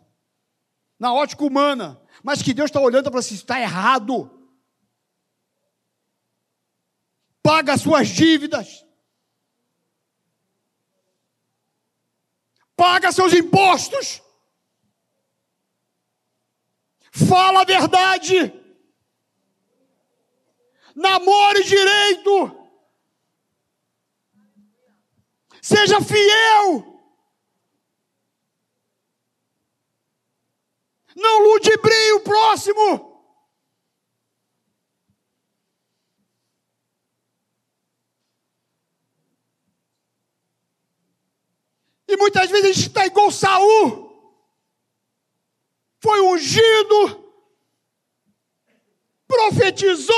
[0.97, 4.38] na ótica humana, mas que Deus está olhando para você, está errado.
[7.49, 8.85] Paga as suas dívidas.
[12.75, 14.21] Paga seus impostos.
[17.11, 18.53] Fala a verdade.
[20.93, 22.55] Namore direito.
[25.59, 27.01] Seja fiel.
[31.15, 33.08] Não ludibrie o próximo.
[42.09, 44.09] E muitas vezes a gente está igual Saul.
[46.01, 47.23] Foi ungido,
[49.27, 50.15] profetizou,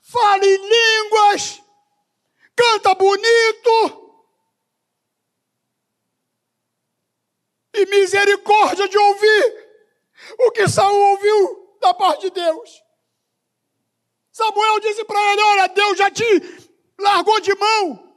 [0.00, 1.62] fala em línguas,
[2.56, 3.98] canta bonito.
[7.74, 9.84] E misericórdia de ouvir
[10.38, 12.82] o que Saul ouviu da parte de Deus.
[14.32, 16.24] Samuel disse para ele: Olha, Deus já te
[16.98, 18.09] largou de mão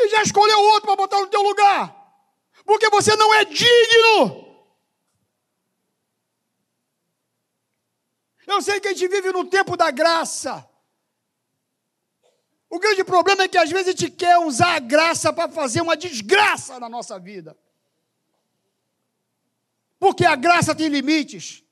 [0.00, 1.94] e já escolheu outro para botar no teu lugar,
[2.64, 4.48] porque você não é digno.
[8.46, 10.68] Eu sei que a gente vive no tempo da graça.
[12.68, 15.80] O grande problema é que às vezes a gente quer usar a graça para fazer
[15.80, 17.56] uma desgraça na nossa vida.
[19.98, 21.62] Porque a graça tem limites.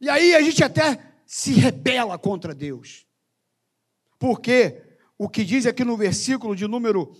[0.00, 3.06] E aí a gente até se rebela contra Deus.
[4.18, 4.82] Porque
[5.16, 7.16] o que diz aqui no versículo de número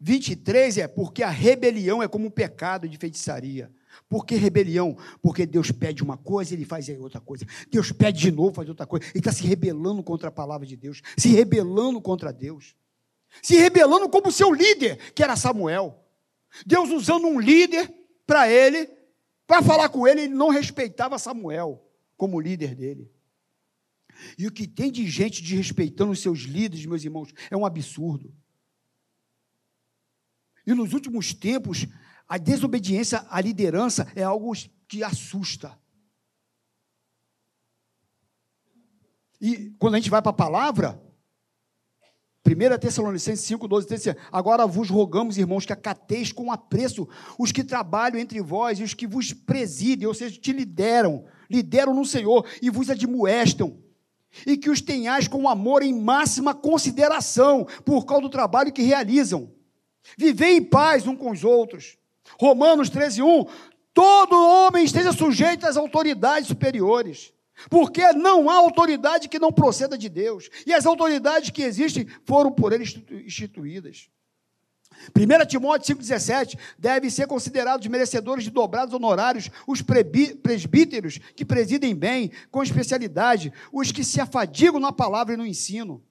[0.00, 3.70] 23 é: porque a rebelião é como um pecado de feitiçaria.
[4.08, 4.96] Por que rebelião?
[5.20, 7.44] Porque Deus pede uma coisa, ele faz outra coisa.
[7.70, 9.04] Deus pede de novo, faz outra coisa.
[9.10, 12.74] Ele está se rebelando contra a palavra de Deus, se rebelando contra Deus,
[13.42, 16.02] se rebelando como seu líder, que era Samuel.
[16.64, 17.92] Deus usando um líder
[18.26, 18.88] para ele,
[19.46, 23.14] para falar com ele, ele não respeitava Samuel como líder dele.
[24.38, 28.34] E o que tem de gente desrespeitando os seus líderes, meus irmãos, é um absurdo.
[30.66, 31.86] E nos últimos tempos,
[32.28, 34.52] a desobediência à liderança é algo
[34.88, 35.78] que assusta.
[39.40, 41.00] E quando a gente vai para a palavra,
[42.46, 47.64] 1 Tessalonicenses 5, 12, 13, agora vos rogamos, irmãos, que acateis com apreço os que
[47.64, 52.46] trabalham entre vós e os que vos presidem, ou seja, te lideram, lideram no Senhor
[52.62, 53.82] e vos admoestam,
[54.46, 59.50] e que os tenhais com amor em máxima consideração por causa do trabalho que realizam.
[60.16, 61.96] Vivei em paz uns com os outros.
[62.38, 63.46] Romanos 13, 1.
[63.94, 67.32] Todo homem esteja sujeito às autoridades superiores,
[67.70, 72.52] porque não há autoridade que não proceda de Deus, e as autoridades que existem foram
[72.52, 72.84] por ele
[73.24, 74.10] instituídas.
[75.14, 82.30] 1 Timóteo 5,17 devem ser considerados merecedores de dobrados honorários os presbíteros que presidem bem,
[82.50, 86.02] com especialidade, os que se afadigam na palavra e no ensino.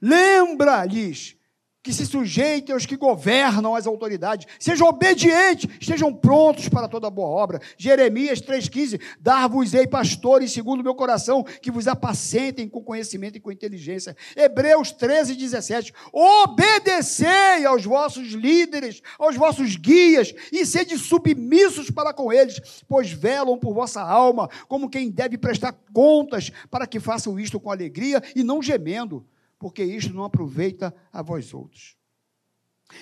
[0.00, 1.36] Lembra-lhes
[1.84, 7.28] que se sujeitem aos que governam as autoridades, sejam obedientes, estejam prontos para toda boa
[7.28, 7.60] obra.
[7.76, 13.52] Jeremias 3,15: Dar-vos-ei pastores segundo o meu coração, que vos apacentem com conhecimento e com
[13.52, 14.16] inteligência.
[14.34, 22.82] Hebreus 13,17: Obedecei aos vossos líderes, aos vossos guias, e sede submissos para com eles,
[22.88, 27.70] pois velam por vossa alma, como quem deve prestar contas, para que façam isto com
[27.70, 29.26] alegria e não gemendo
[29.64, 31.96] porque isto não aproveita a vós outros.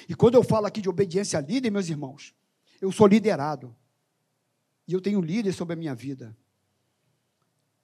[0.09, 2.33] E quando eu falo aqui de obediência a líder, meus irmãos,
[2.81, 3.75] eu sou liderado.
[4.87, 6.39] E eu tenho líder sobre a minha vida.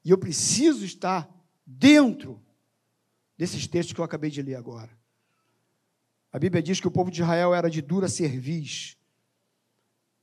[0.05, 1.29] E eu preciso estar
[1.67, 2.41] dentro
[3.37, 4.97] desses textos que eu acabei de ler agora.
[6.33, 8.97] A Bíblia diz que o povo de Israel era de dura cerviz.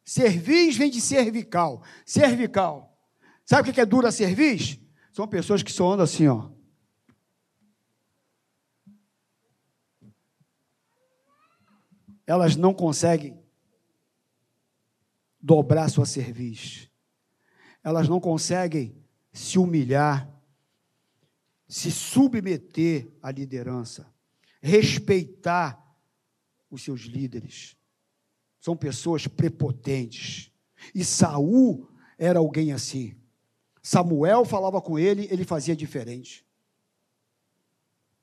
[0.02, 1.84] Cerviz vem de cervical.
[2.06, 2.98] Cervical.
[3.44, 4.80] Sabe o que é dura cerviz?
[5.12, 6.56] São pessoas que só andam assim, ó.
[12.26, 13.40] Elas não conseguem
[15.40, 16.90] dobrar sua cerviz.
[17.84, 18.96] Elas não conseguem
[19.32, 20.28] se humilhar,
[21.68, 24.12] se submeter à liderança,
[24.62, 25.80] respeitar
[26.70, 27.78] os seus líderes.
[28.60, 30.52] São pessoas prepotentes.
[30.94, 33.16] E Saul era alguém assim.
[33.84, 36.44] Samuel falava com ele, ele fazia diferente.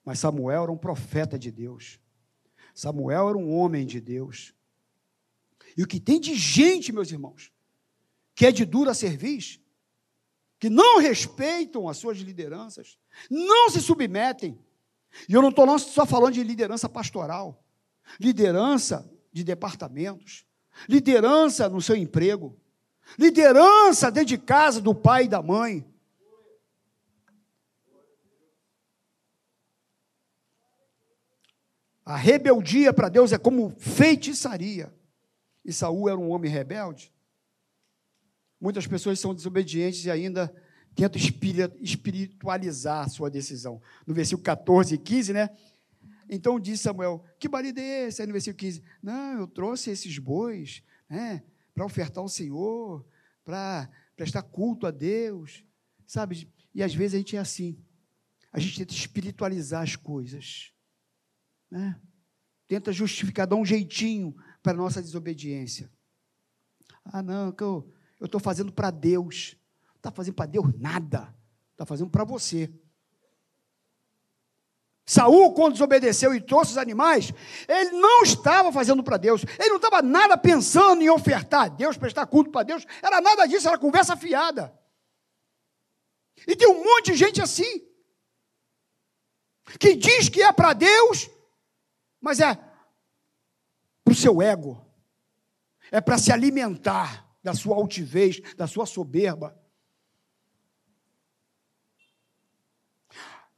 [0.04, 2.00] Mas Samuel era um profeta de Deus.
[2.74, 4.54] Samuel era um homem de Deus.
[5.76, 7.52] E o que tem de gente, meus irmãos,
[8.34, 9.60] que é de dura cerviz,
[10.58, 12.98] que não respeitam as suas lideranças,
[13.30, 14.58] não se submetem.
[15.28, 17.64] E eu não estou só falando de liderança pastoral,
[18.20, 20.46] liderança de departamentos,
[20.88, 22.56] liderança no seu emprego,
[23.18, 25.84] liderança dentro de casa do pai e da mãe,
[32.04, 34.92] A rebeldia para Deus é como feitiçaria.
[35.64, 37.12] E Saul era um homem rebelde.
[38.60, 40.52] Muitas pessoas são desobedientes e ainda
[40.94, 41.20] tentam
[41.80, 43.80] espiritualizar sua decisão.
[44.06, 45.50] No versículo 14 e 15, né?
[46.28, 48.20] Então disse Samuel: Que marido é esse?
[48.20, 51.42] Aí no versículo 15: Não, eu trouxe esses bois né,
[51.74, 53.04] para ofertar ao Senhor,
[53.44, 55.64] para prestar culto a Deus.
[56.06, 56.48] Sabe?
[56.74, 57.78] E às vezes a gente é assim.
[58.52, 60.72] A gente tenta espiritualizar as coisas
[61.72, 61.98] né?
[62.68, 65.90] tenta justificar, dá um jeitinho para a nossa desobediência.
[67.04, 69.56] Ah, não, que eu estou fazendo para Deus.
[69.88, 71.34] Não está fazendo para Deus nada.
[71.72, 72.70] Está fazendo para você.
[75.06, 77.32] Saul, quando desobedeceu e trouxe os animais,
[77.66, 81.96] ele não estava fazendo para Deus, ele não estava nada pensando em ofertar a Deus,
[81.96, 84.72] prestar culto para Deus, era nada disso, era conversa fiada.
[86.46, 87.84] E tem um monte de gente assim,
[89.80, 91.28] que diz que é para Deus,
[92.22, 92.54] mas é
[94.04, 94.80] para o seu ego,
[95.90, 99.60] é para se alimentar da sua altivez, da sua soberba.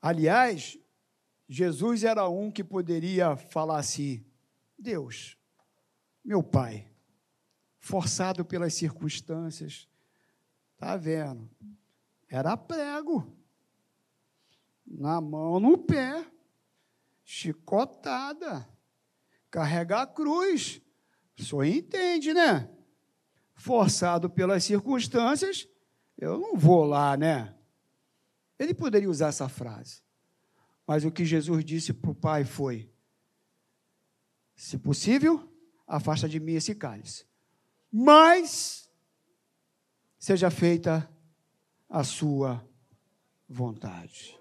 [0.01, 0.79] Aliás,
[1.47, 4.25] Jesus era um que poderia falar assim:
[4.79, 5.39] Deus,
[6.25, 6.91] meu Pai,
[7.79, 9.87] forçado pelas circunstâncias,
[10.79, 11.51] tá vendo?
[12.29, 13.31] Era prego,
[14.87, 16.34] na mão, no pé
[17.25, 18.69] chicotada,
[19.51, 20.81] carregar a cruz.
[21.37, 22.71] Senhor entende, né?
[23.55, 25.69] Forçado pelas circunstâncias,
[26.19, 27.57] eu não vou lá, né?
[28.59, 30.03] Ele poderia usar essa frase.
[30.87, 32.93] Mas o que Jesus disse para o Pai foi:
[34.55, 35.53] se possível,
[35.87, 37.27] afasta de mim esse cálice.
[37.91, 38.91] Mas
[40.19, 41.09] seja feita
[41.89, 42.67] a sua
[43.49, 44.39] vontade.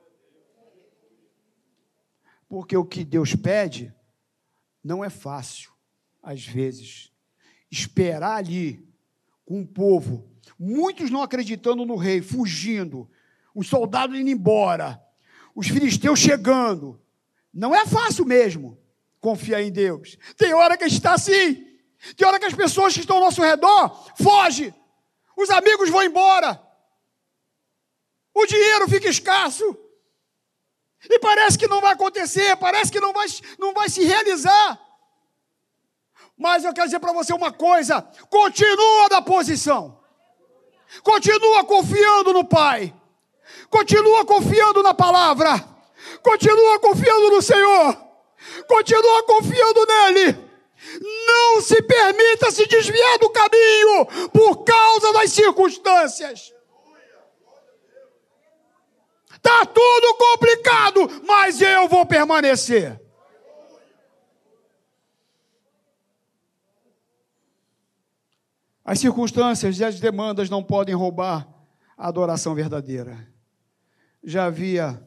[2.53, 3.91] Porque o que Deus pede
[4.83, 5.71] não é fácil,
[6.21, 7.11] às vezes.
[7.71, 8.87] Esperar ali
[9.43, 10.29] com o povo,
[10.59, 13.09] muitos não acreditando no rei, fugindo,
[13.55, 15.03] os soldados indo embora,
[15.55, 17.01] os filisteus chegando.
[17.51, 18.77] Não é fácil mesmo
[19.19, 20.15] confiar em Deus.
[20.37, 21.65] Tem hora que está assim.
[22.15, 24.71] Tem hora que as pessoas que estão ao nosso redor fogem.
[25.35, 26.61] Os amigos vão embora.
[28.31, 29.82] O dinheiro fica escasso.
[31.09, 33.27] E parece que não vai acontecer, parece que não vai,
[33.59, 34.79] não vai se realizar.
[36.37, 39.99] Mas eu quero dizer para você uma coisa: continua na posição,
[41.03, 42.93] continua confiando no Pai,
[43.69, 45.59] continua confiando na palavra,
[46.21, 47.97] continua confiando no Senhor,
[48.67, 50.53] continua confiando nele.
[51.01, 56.53] Não se permita se desviar do caminho por causa das circunstâncias.
[59.45, 62.97] Está tudo complicado, mas eu vou permanecer.
[68.85, 71.45] As circunstâncias e as demandas não podem roubar
[71.97, 73.27] a adoração verdadeira.
[74.23, 75.05] Já havia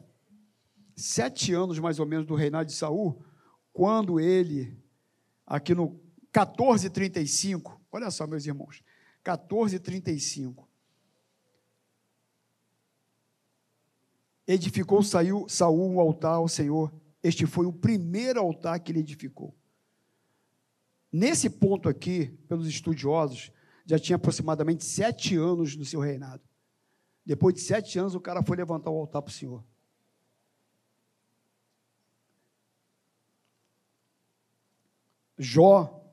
[0.95, 3.25] sete anos, mais ou menos, do reinado de Saul,
[3.73, 4.79] quando ele,
[5.47, 5.99] aqui no
[6.35, 8.83] 1435, olha só, meus irmãos,
[9.25, 10.66] 1435,
[14.47, 16.93] edificou Saul um altar ao Senhor.
[17.21, 19.53] Este foi o primeiro altar que ele edificou.
[21.11, 23.51] Nesse ponto aqui, pelos estudiosos,
[23.85, 26.43] já tinha aproximadamente sete anos no seu reinado.
[27.25, 29.63] Depois de sete anos, o cara foi levantar o altar para o Senhor.
[35.37, 36.03] Jó,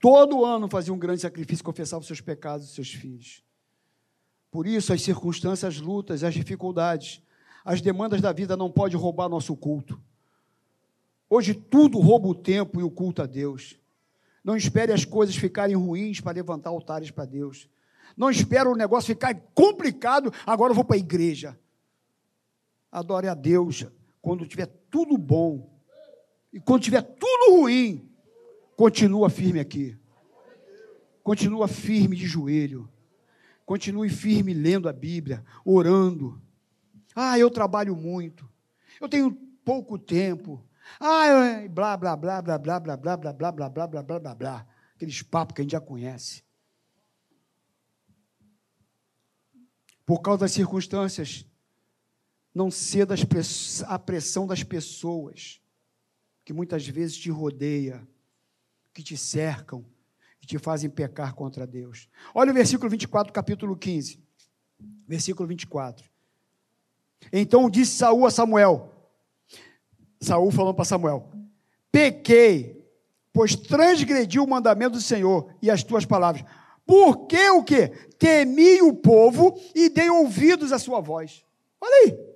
[0.00, 3.44] todo ano fazia um grande sacrifício, confessava os seus pecados e seus filhos.
[4.50, 7.22] Por isso, as circunstâncias, as lutas, as dificuldades,
[7.64, 10.00] as demandas da vida não podem roubar nosso culto.
[11.28, 13.78] Hoje tudo rouba o tempo e o culto a Deus.
[14.44, 17.68] Não espere as coisas ficarem ruins para levantar altares para Deus.
[18.16, 21.58] Não espere o negócio ficar complicado, agora eu vou para a igreja.
[22.90, 23.86] Adore a Deus
[24.20, 25.70] quando tiver tudo bom.
[26.52, 28.06] E quando tiver tudo ruim,
[28.76, 29.96] continua firme aqui.
[31.22, 32.88] Continua firme de joelho.
[33.64, 36.40] Continue firme lendo a Bíblia, orando.
[37.14, 38.48] Ah, eu trabalho muito.
[39.00, 39.32] Eu tenho
[39.64, 40.64] pouco tempo.
[40.98, 44.34] Ah, blá, blá, blá, blá, blá, blá, blá, blá, blá, blá, blá, blá, blá, blá,
[44.34, 44.66] blá.
[44.94, 46.42] Aqueles papos que a gente já conhece.
[50.04, 51.46] Por causa das circunstâncias,
[52.54, 53.14] não ceda
[53.86, 55.60] à pressão das pessoas
[56.44, 58.06] que muitas vezes te rodeia,
[58.92, 59.84] que te cercam
[60.42, 62.08] e te fazem pecar contra Deus.
[62.34, 64.20] Olha o versículo 24, capítulo 15.
[65.06, 66.11] Versículo 24.
[67.32, 68.90] Então disse Saul a Samuel:
[70.20, 71.28] Saul falando para Samuel:
[71.90, 72.82] Pequei,
[73.32, 76.44] pois transgredi o mandamento do Senhor e as tuas palavras.
[76.86, 77.88] Porque o que?
[78.18, 81.44] Temi o povo e dei ouvidos à sua voz.
[81.80, 82.32] Olha aí.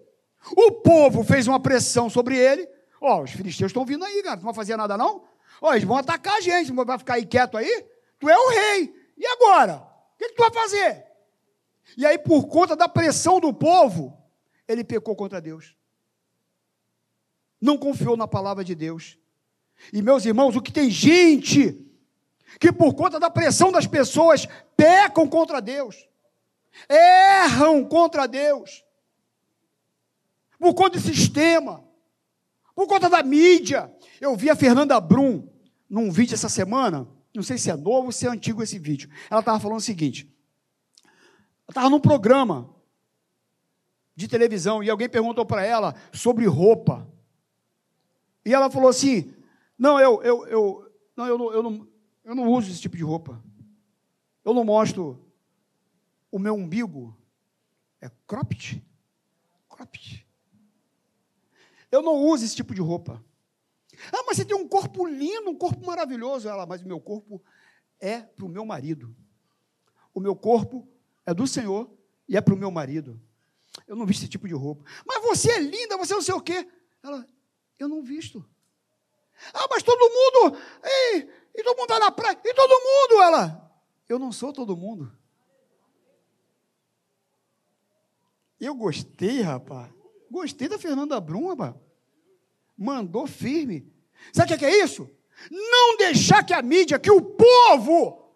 [0.57, 2.69] O povo fez uma pressão sobre ele.
[3.01, 4.37] Ó, oh, os filisteus estão vindo aí, cara.
[4.37, 5.25] Não vai fazer nada, não?
[5.61, 6.73] Ó, oh, eles vão atacar a gente.
[6.73, 7.85] Vai ficar aí quieto aí?
[8.19, 8.95] Tu é o rei.
[9.19, 9.77] E agora?
[9.77, 11.05] O que, que tu vai fazer?
[11.97, 14.17] E aí, por conta da pressão do povo,
[14.69, 15.77] ele pecou contra Deus
[17.61, 19.19] não confiou na palavra de Deus.
[19.93, 21.83] E meus irmãos, o que tem gente
[22.61, 24.47] que por conta da pressão das pessoas
[24.77, 26.09] pecam contra Deus,
[26.89, 28.85] erram contra Deus,
[30.59, 31.85] por conta do sistema,
[32.75, 33.93] por conta da mídia.
[34.21, 35.49] Eu vi a Fernanda Brum
[35.89, 39.11] num vídeo essa semana, não sei se é novo ou se é antigo esse vídeo.
[39.31, 40.27] Ela estava falando o seguinte:
[41.05, 42.75] ela estava num programa
[44.17, 47.07] de televisão e alguém perguntou para ela sobre roupa.
[48.45, 49.35] E ela falou assim:
[49.79, 51.89] Não, eu, eu, eu, não, eu, não, eu, não,
[52.25, 53.45] eu não uso esse tipo de roupa.
[54.43, 55.23] Eu não mostro
[56.33, 57.15] o meu umbigo.
[58.01, 58.83] É cropped?
[59.69, 60.27] Cropped.
[61.93, 63.23] Eu não uso esse tipo de roupa.
[64.13, 66.49] Ah, mas você tem um corpo lindo, um corpo maravilhoso.
[66.49, 67.43] Ela, mas o meu corpo
[68.01, 69.15] é para o meu marido.
[70.15, 70.89] O meu corpo
[71.27, 71.91] é do Senhor
[72.29, 73.21] e é para o meu marido.
[73.87, 74.85] Eu não visto esse tipo de roupa.
[75.07, 76.69] Mas você é linda, você não sei o quê.
[77.03, 77.27] Ela,
[77.79, 78.45] eu não visto.
[79.53, 81.17] Ah, mas todo mundo, e,
[81.55, 83.81] e todo mundo está na praia, e todo mundo, ela.
[84.09, 85.13] Eu não sou todo mundo.
[88.59, 89.93] Eu gostei, rapaz.
[90.31, 91.75] Gostei da Fernanda Brum, rapaz.
[92.77, 93.93] Mandou firme.
[94.33, 95.11] Sabe o que é isso?
[95.51, 98.35] Não deixar que a mídia, que o povo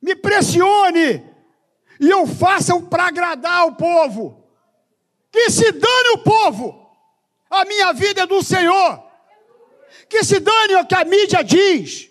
[0.00, 1.34] me pressione
[2.00, 4.43] e eu faça para agradar o povo.
[5.34, 6.88] Que se dane o povo.
[7.50, 9.02] A minha vida é do Senhor.
[10.08, 12.08] Que se dane o que a mídia diz.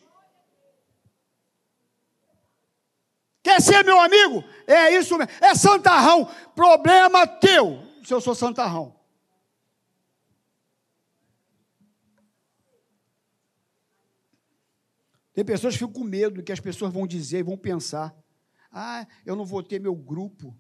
[3.42, 4.44] Quer ser meu amigo?
[4.68, 5.32] É isso mesmo.
[5.40, 6.30] É santarrão.
[6.54, 8.94] Problema teu, se eu sou santarrão.
[15.34, 18.14] Tem pessoas que ficam com medo do que as pessoas vão dizer e vão pensar.
[18.70, 20.54] Ah, eu não vou ter meu grupo.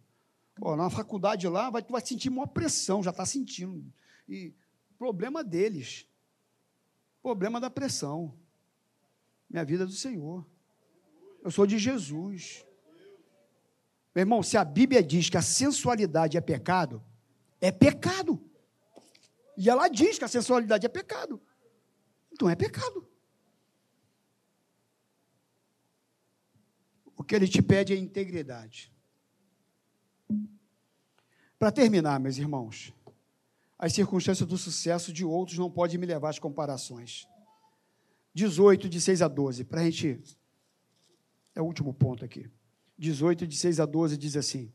[0.56, 3.92] Pô, na faculdade lá, vai, tu vai sentir uma pressão, já está sentindo.
[4.30, 4.54] E
[5.04, 6.08] Problema deles.
[7.22, 8.34] Problema da pressão.
[9.50, 10.48] Minha vida é do Senhor.
[11.44, 12.66] Eu sou de Jesus.
[14.16, 17.04] Meu irmão, se a Bíblia diz que a sensualidade é pecado,
[17.60, 18.42] é pecado.
[19.58, 21.42] E ela diz que a sensualidade é pecado.
[22.32, 23.06] Então é pecado.
[27.14, 28.93] O que ele te pede é integridade.
[31.64, 32.94] Para terminar, meus irmãos,
[33.80, 37.26] as circunstâncias do sucesso de outros não podem me levar às comparações.
[38.34, 40.38] 18, de 6 a 12, para a gente.
[41.56, 42.52] É o último ponto aqui.
[42.98, 44.74] 18, de 6 a 12, diz assim: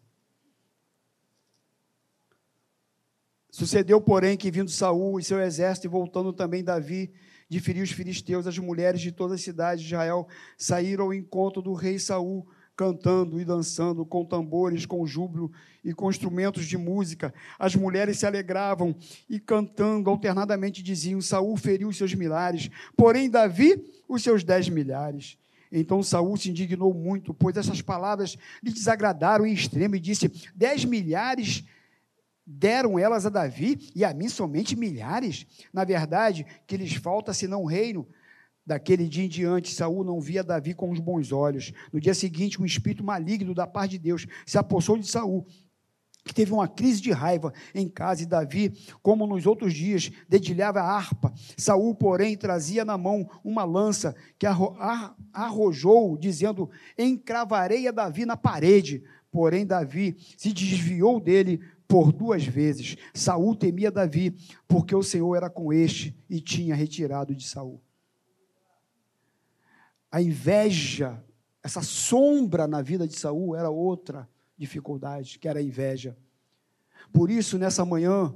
[3.50, 7.12] Sucedeu, porém, que vindo Saul e seu exército, e voltando também Davi,
[7.50, 10.26] de ferir os filisteus, as mulheres de todas as cidades de Israel
[10.56, 15.50] saíram ao encontro do rei Saul, cantando e dançando com tambores, com júbilo
[15.84, 17.34] e com instrumentos de música.
[17.58, 18.94] As mulheres se alegravam
[19.28, 25.36] e cantando alternadamente diziam: Saul feriu os seus milhares, porém Davi os seus dez milhares.
[25.72, 30.84] Então Saul se indignou muito, pois essas palavras lhe desagradaram em extremo e disse: Dez
[30.84, 31.64] milhares
[32.46, 35.44] deram elas a Davi e a mim somente milhares.
[35.72, 38.06] Na verdade, que lhes falta senão reino.
[38.68, 41.72] Daquele dia em diante, Saul não via Davi com os bons olhos.
[41.90, 45.46] No dia seguinte, um espírito maligno da parte de Deus se apossou de Saul,
[46.22, 50.80] que teve uma crise de raiva em casa, e Davi, como nos outros dias, dedilhava
[50.80, 51.32] a harpa.
[51.56, 54.46] Saul, porém, trazia na mão uma lança que
[55.32, 59.02] arrojou, dizendo: Encravarei a Davi na parede.
[59.30, 61.58] Porém, Davi se desviou dele
[61.88, 62.98] por duas vezes.
[63.14, 64.34] Saul temia Davi,
[64.68, 67.80] porque o Senhor era com este e tinha retirado de Saul.
[70.10, 71.22] A inveja,
[71.62, 76.16] essa sombra na vida de Saul era outra dificuldade, que era a inveja.
[77.12, 78.34] Por isso, nessa manhã,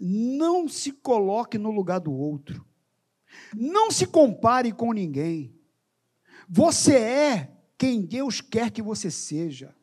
[0.00, 2.66] não se coloque no lugar do outro.
[3.54, 5.54] Não se compare com ninguém.
[6.48, 9.74] Você é quem Deus quer que você seja.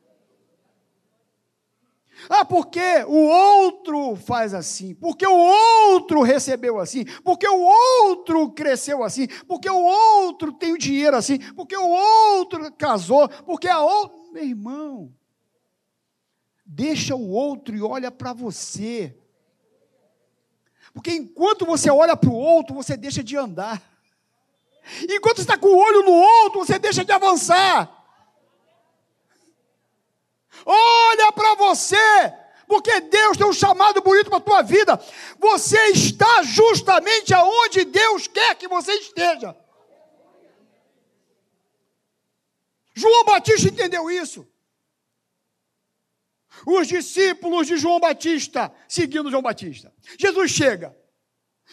[2.29, 9.03] Ah, porque o outro faz assim, porque o outro recebeu assim, porque o outro cresceu
[9.03, 14.17] assim, porque o outro tem o dinheiro assim, porque o outro casou, porque a outra.
[14.33, 15.13] Meu irmão,
[16.65, 19.15] deixa o outro e olha para você.
[20.93, 23.81] Porque enquanto você olha para o outro, você deixa de andar.
[25.09, 27.96] Enquanto está com o olho no outro, você deixa de avançar.
[30.65, 32.33] Olha para você,
[32.67, 34.99] porque Deus tem um chamado bonito para a tua vida.
[35.39, 39.55] Você está justamente aonde Deus quer que você esteja.
[42.93, 44.47] João Batista entendeu isso.
[46.65, 49.93] Os discípulos de João Batista seguindo João Batista.
[50.17, 50.97] Jesus chega.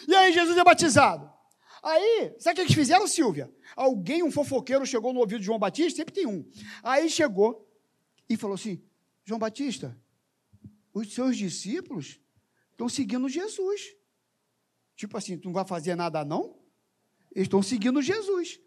[0.07, 1.33] E aí Jesus é batizado.
[1.81, 3.51] Aí, sabe o que eles fizeram, Silvia?
[3.75, 6.43] Alguém, um fofoqueiro, chegou no ouvido de João Batista, sempre tem um.
[6.81, 7.64] Aí chegou
[8.29, 8.83] e falou assim:
[9.23, 9.99] João Batista,
[10.93, 12.19] os seus discípulos
[12.71, 13.95] estão seguindo Jesus.
[14.95, 16.57] Tipo assim, tu não vai fazer nada, não?
[17.31, 18.59] Eles estão seguindo Jesus.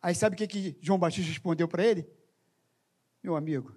[0.00, 2.08] Aí sabe o que, que João Batista respondeu para ele?
[3.22, 3.76] Meu amigo,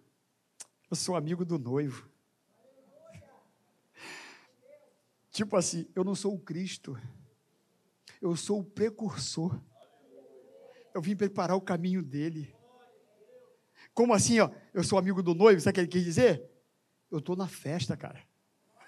[0.89, 2.09] eu sou amigo do noivo.
[5.29, 6.97] Tipo assim, eu não sou o Cristo,
[8.21, 9.61] eu sou o precursor.
[10.93, 12.54] Eu vim preparar o caminho dele.
[13.95, 14.51] Como assim, ó?
[14.73, 16.43] Eu sou amigo do noivo, sabe o que ele quis dizer?
[17.09, 18.21] Eu estou na festa, cara.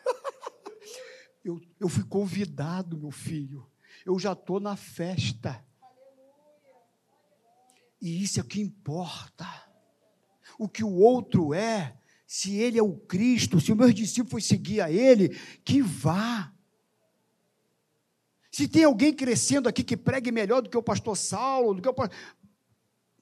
[1.46, 3.66] eu, eu fui convidado, meu filho.
[4.06, 5.66] Eu já estou na festa.
[8.02, 9.48] E isso é o que importa.
[10.60, 14.42] O que o outro é, se ele é o Cristo, se o meu discípulo foi
[14.42, 15.30] seguir a ele,
[15.64, 16.52] que vá.
[18.52, 21.88] Se tem alguém crescendo aqui que pregue melhor do que o pastor Saulo, do que
[21.88, 22.18] o pastor,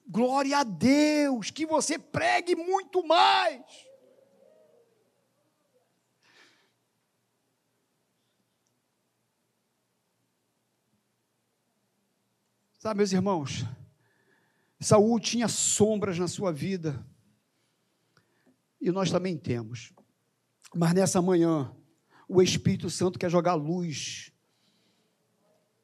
[0.08, 3.60] Glória a Deus, que você pregue muito mais.
[12.78, 13.64] Sabe, meus irmãos,
[14.78, 17.04] Saul tinha sombras na sua vida,
[18.80, 19.92] e nós também temos.
[20.72, 21.74] Mas nessa manhã,
[22.28, 24.30] o Espírito Santo quer jogar luz,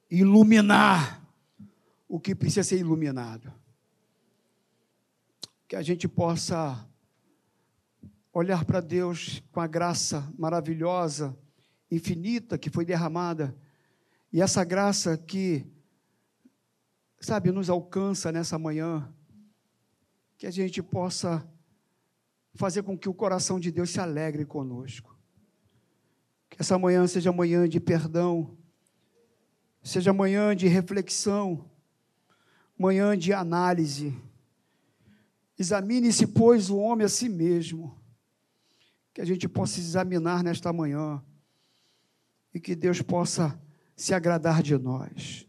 [0.09, 1.27] iluminar
[2.07, 3.62] o que precisa ser iluminado
[5.73, 6.87] que a gente possa
[8.31, 11.35] olhar para Deus com a graça maravilhosa,
[11.91, 13.57] infinita que foi derramada,
[14.31, 15.67] e essa graça que,
[17.19, 19.11] sabe, nos alcança nessa manhã,
[20.37, 21.43] que a gente possa
[22.53, 25.19] fazer com que o coração de Deus se alegre conosco.
[26.51, 28.59] Que essa manhã seja manhã de perdão,
[29.83, 31.65] seja manhã de reflexão,
[32.77, 34.15] manhã de análise
[35.59, 38.01] Examine-se, pois, o homem a si mesmo.
[39.13, 41.23] Que a gente possa examinar nesta manhã
[42.55, 43.61] e que Deus possa
[43.95, 45.47] se agradar de nós.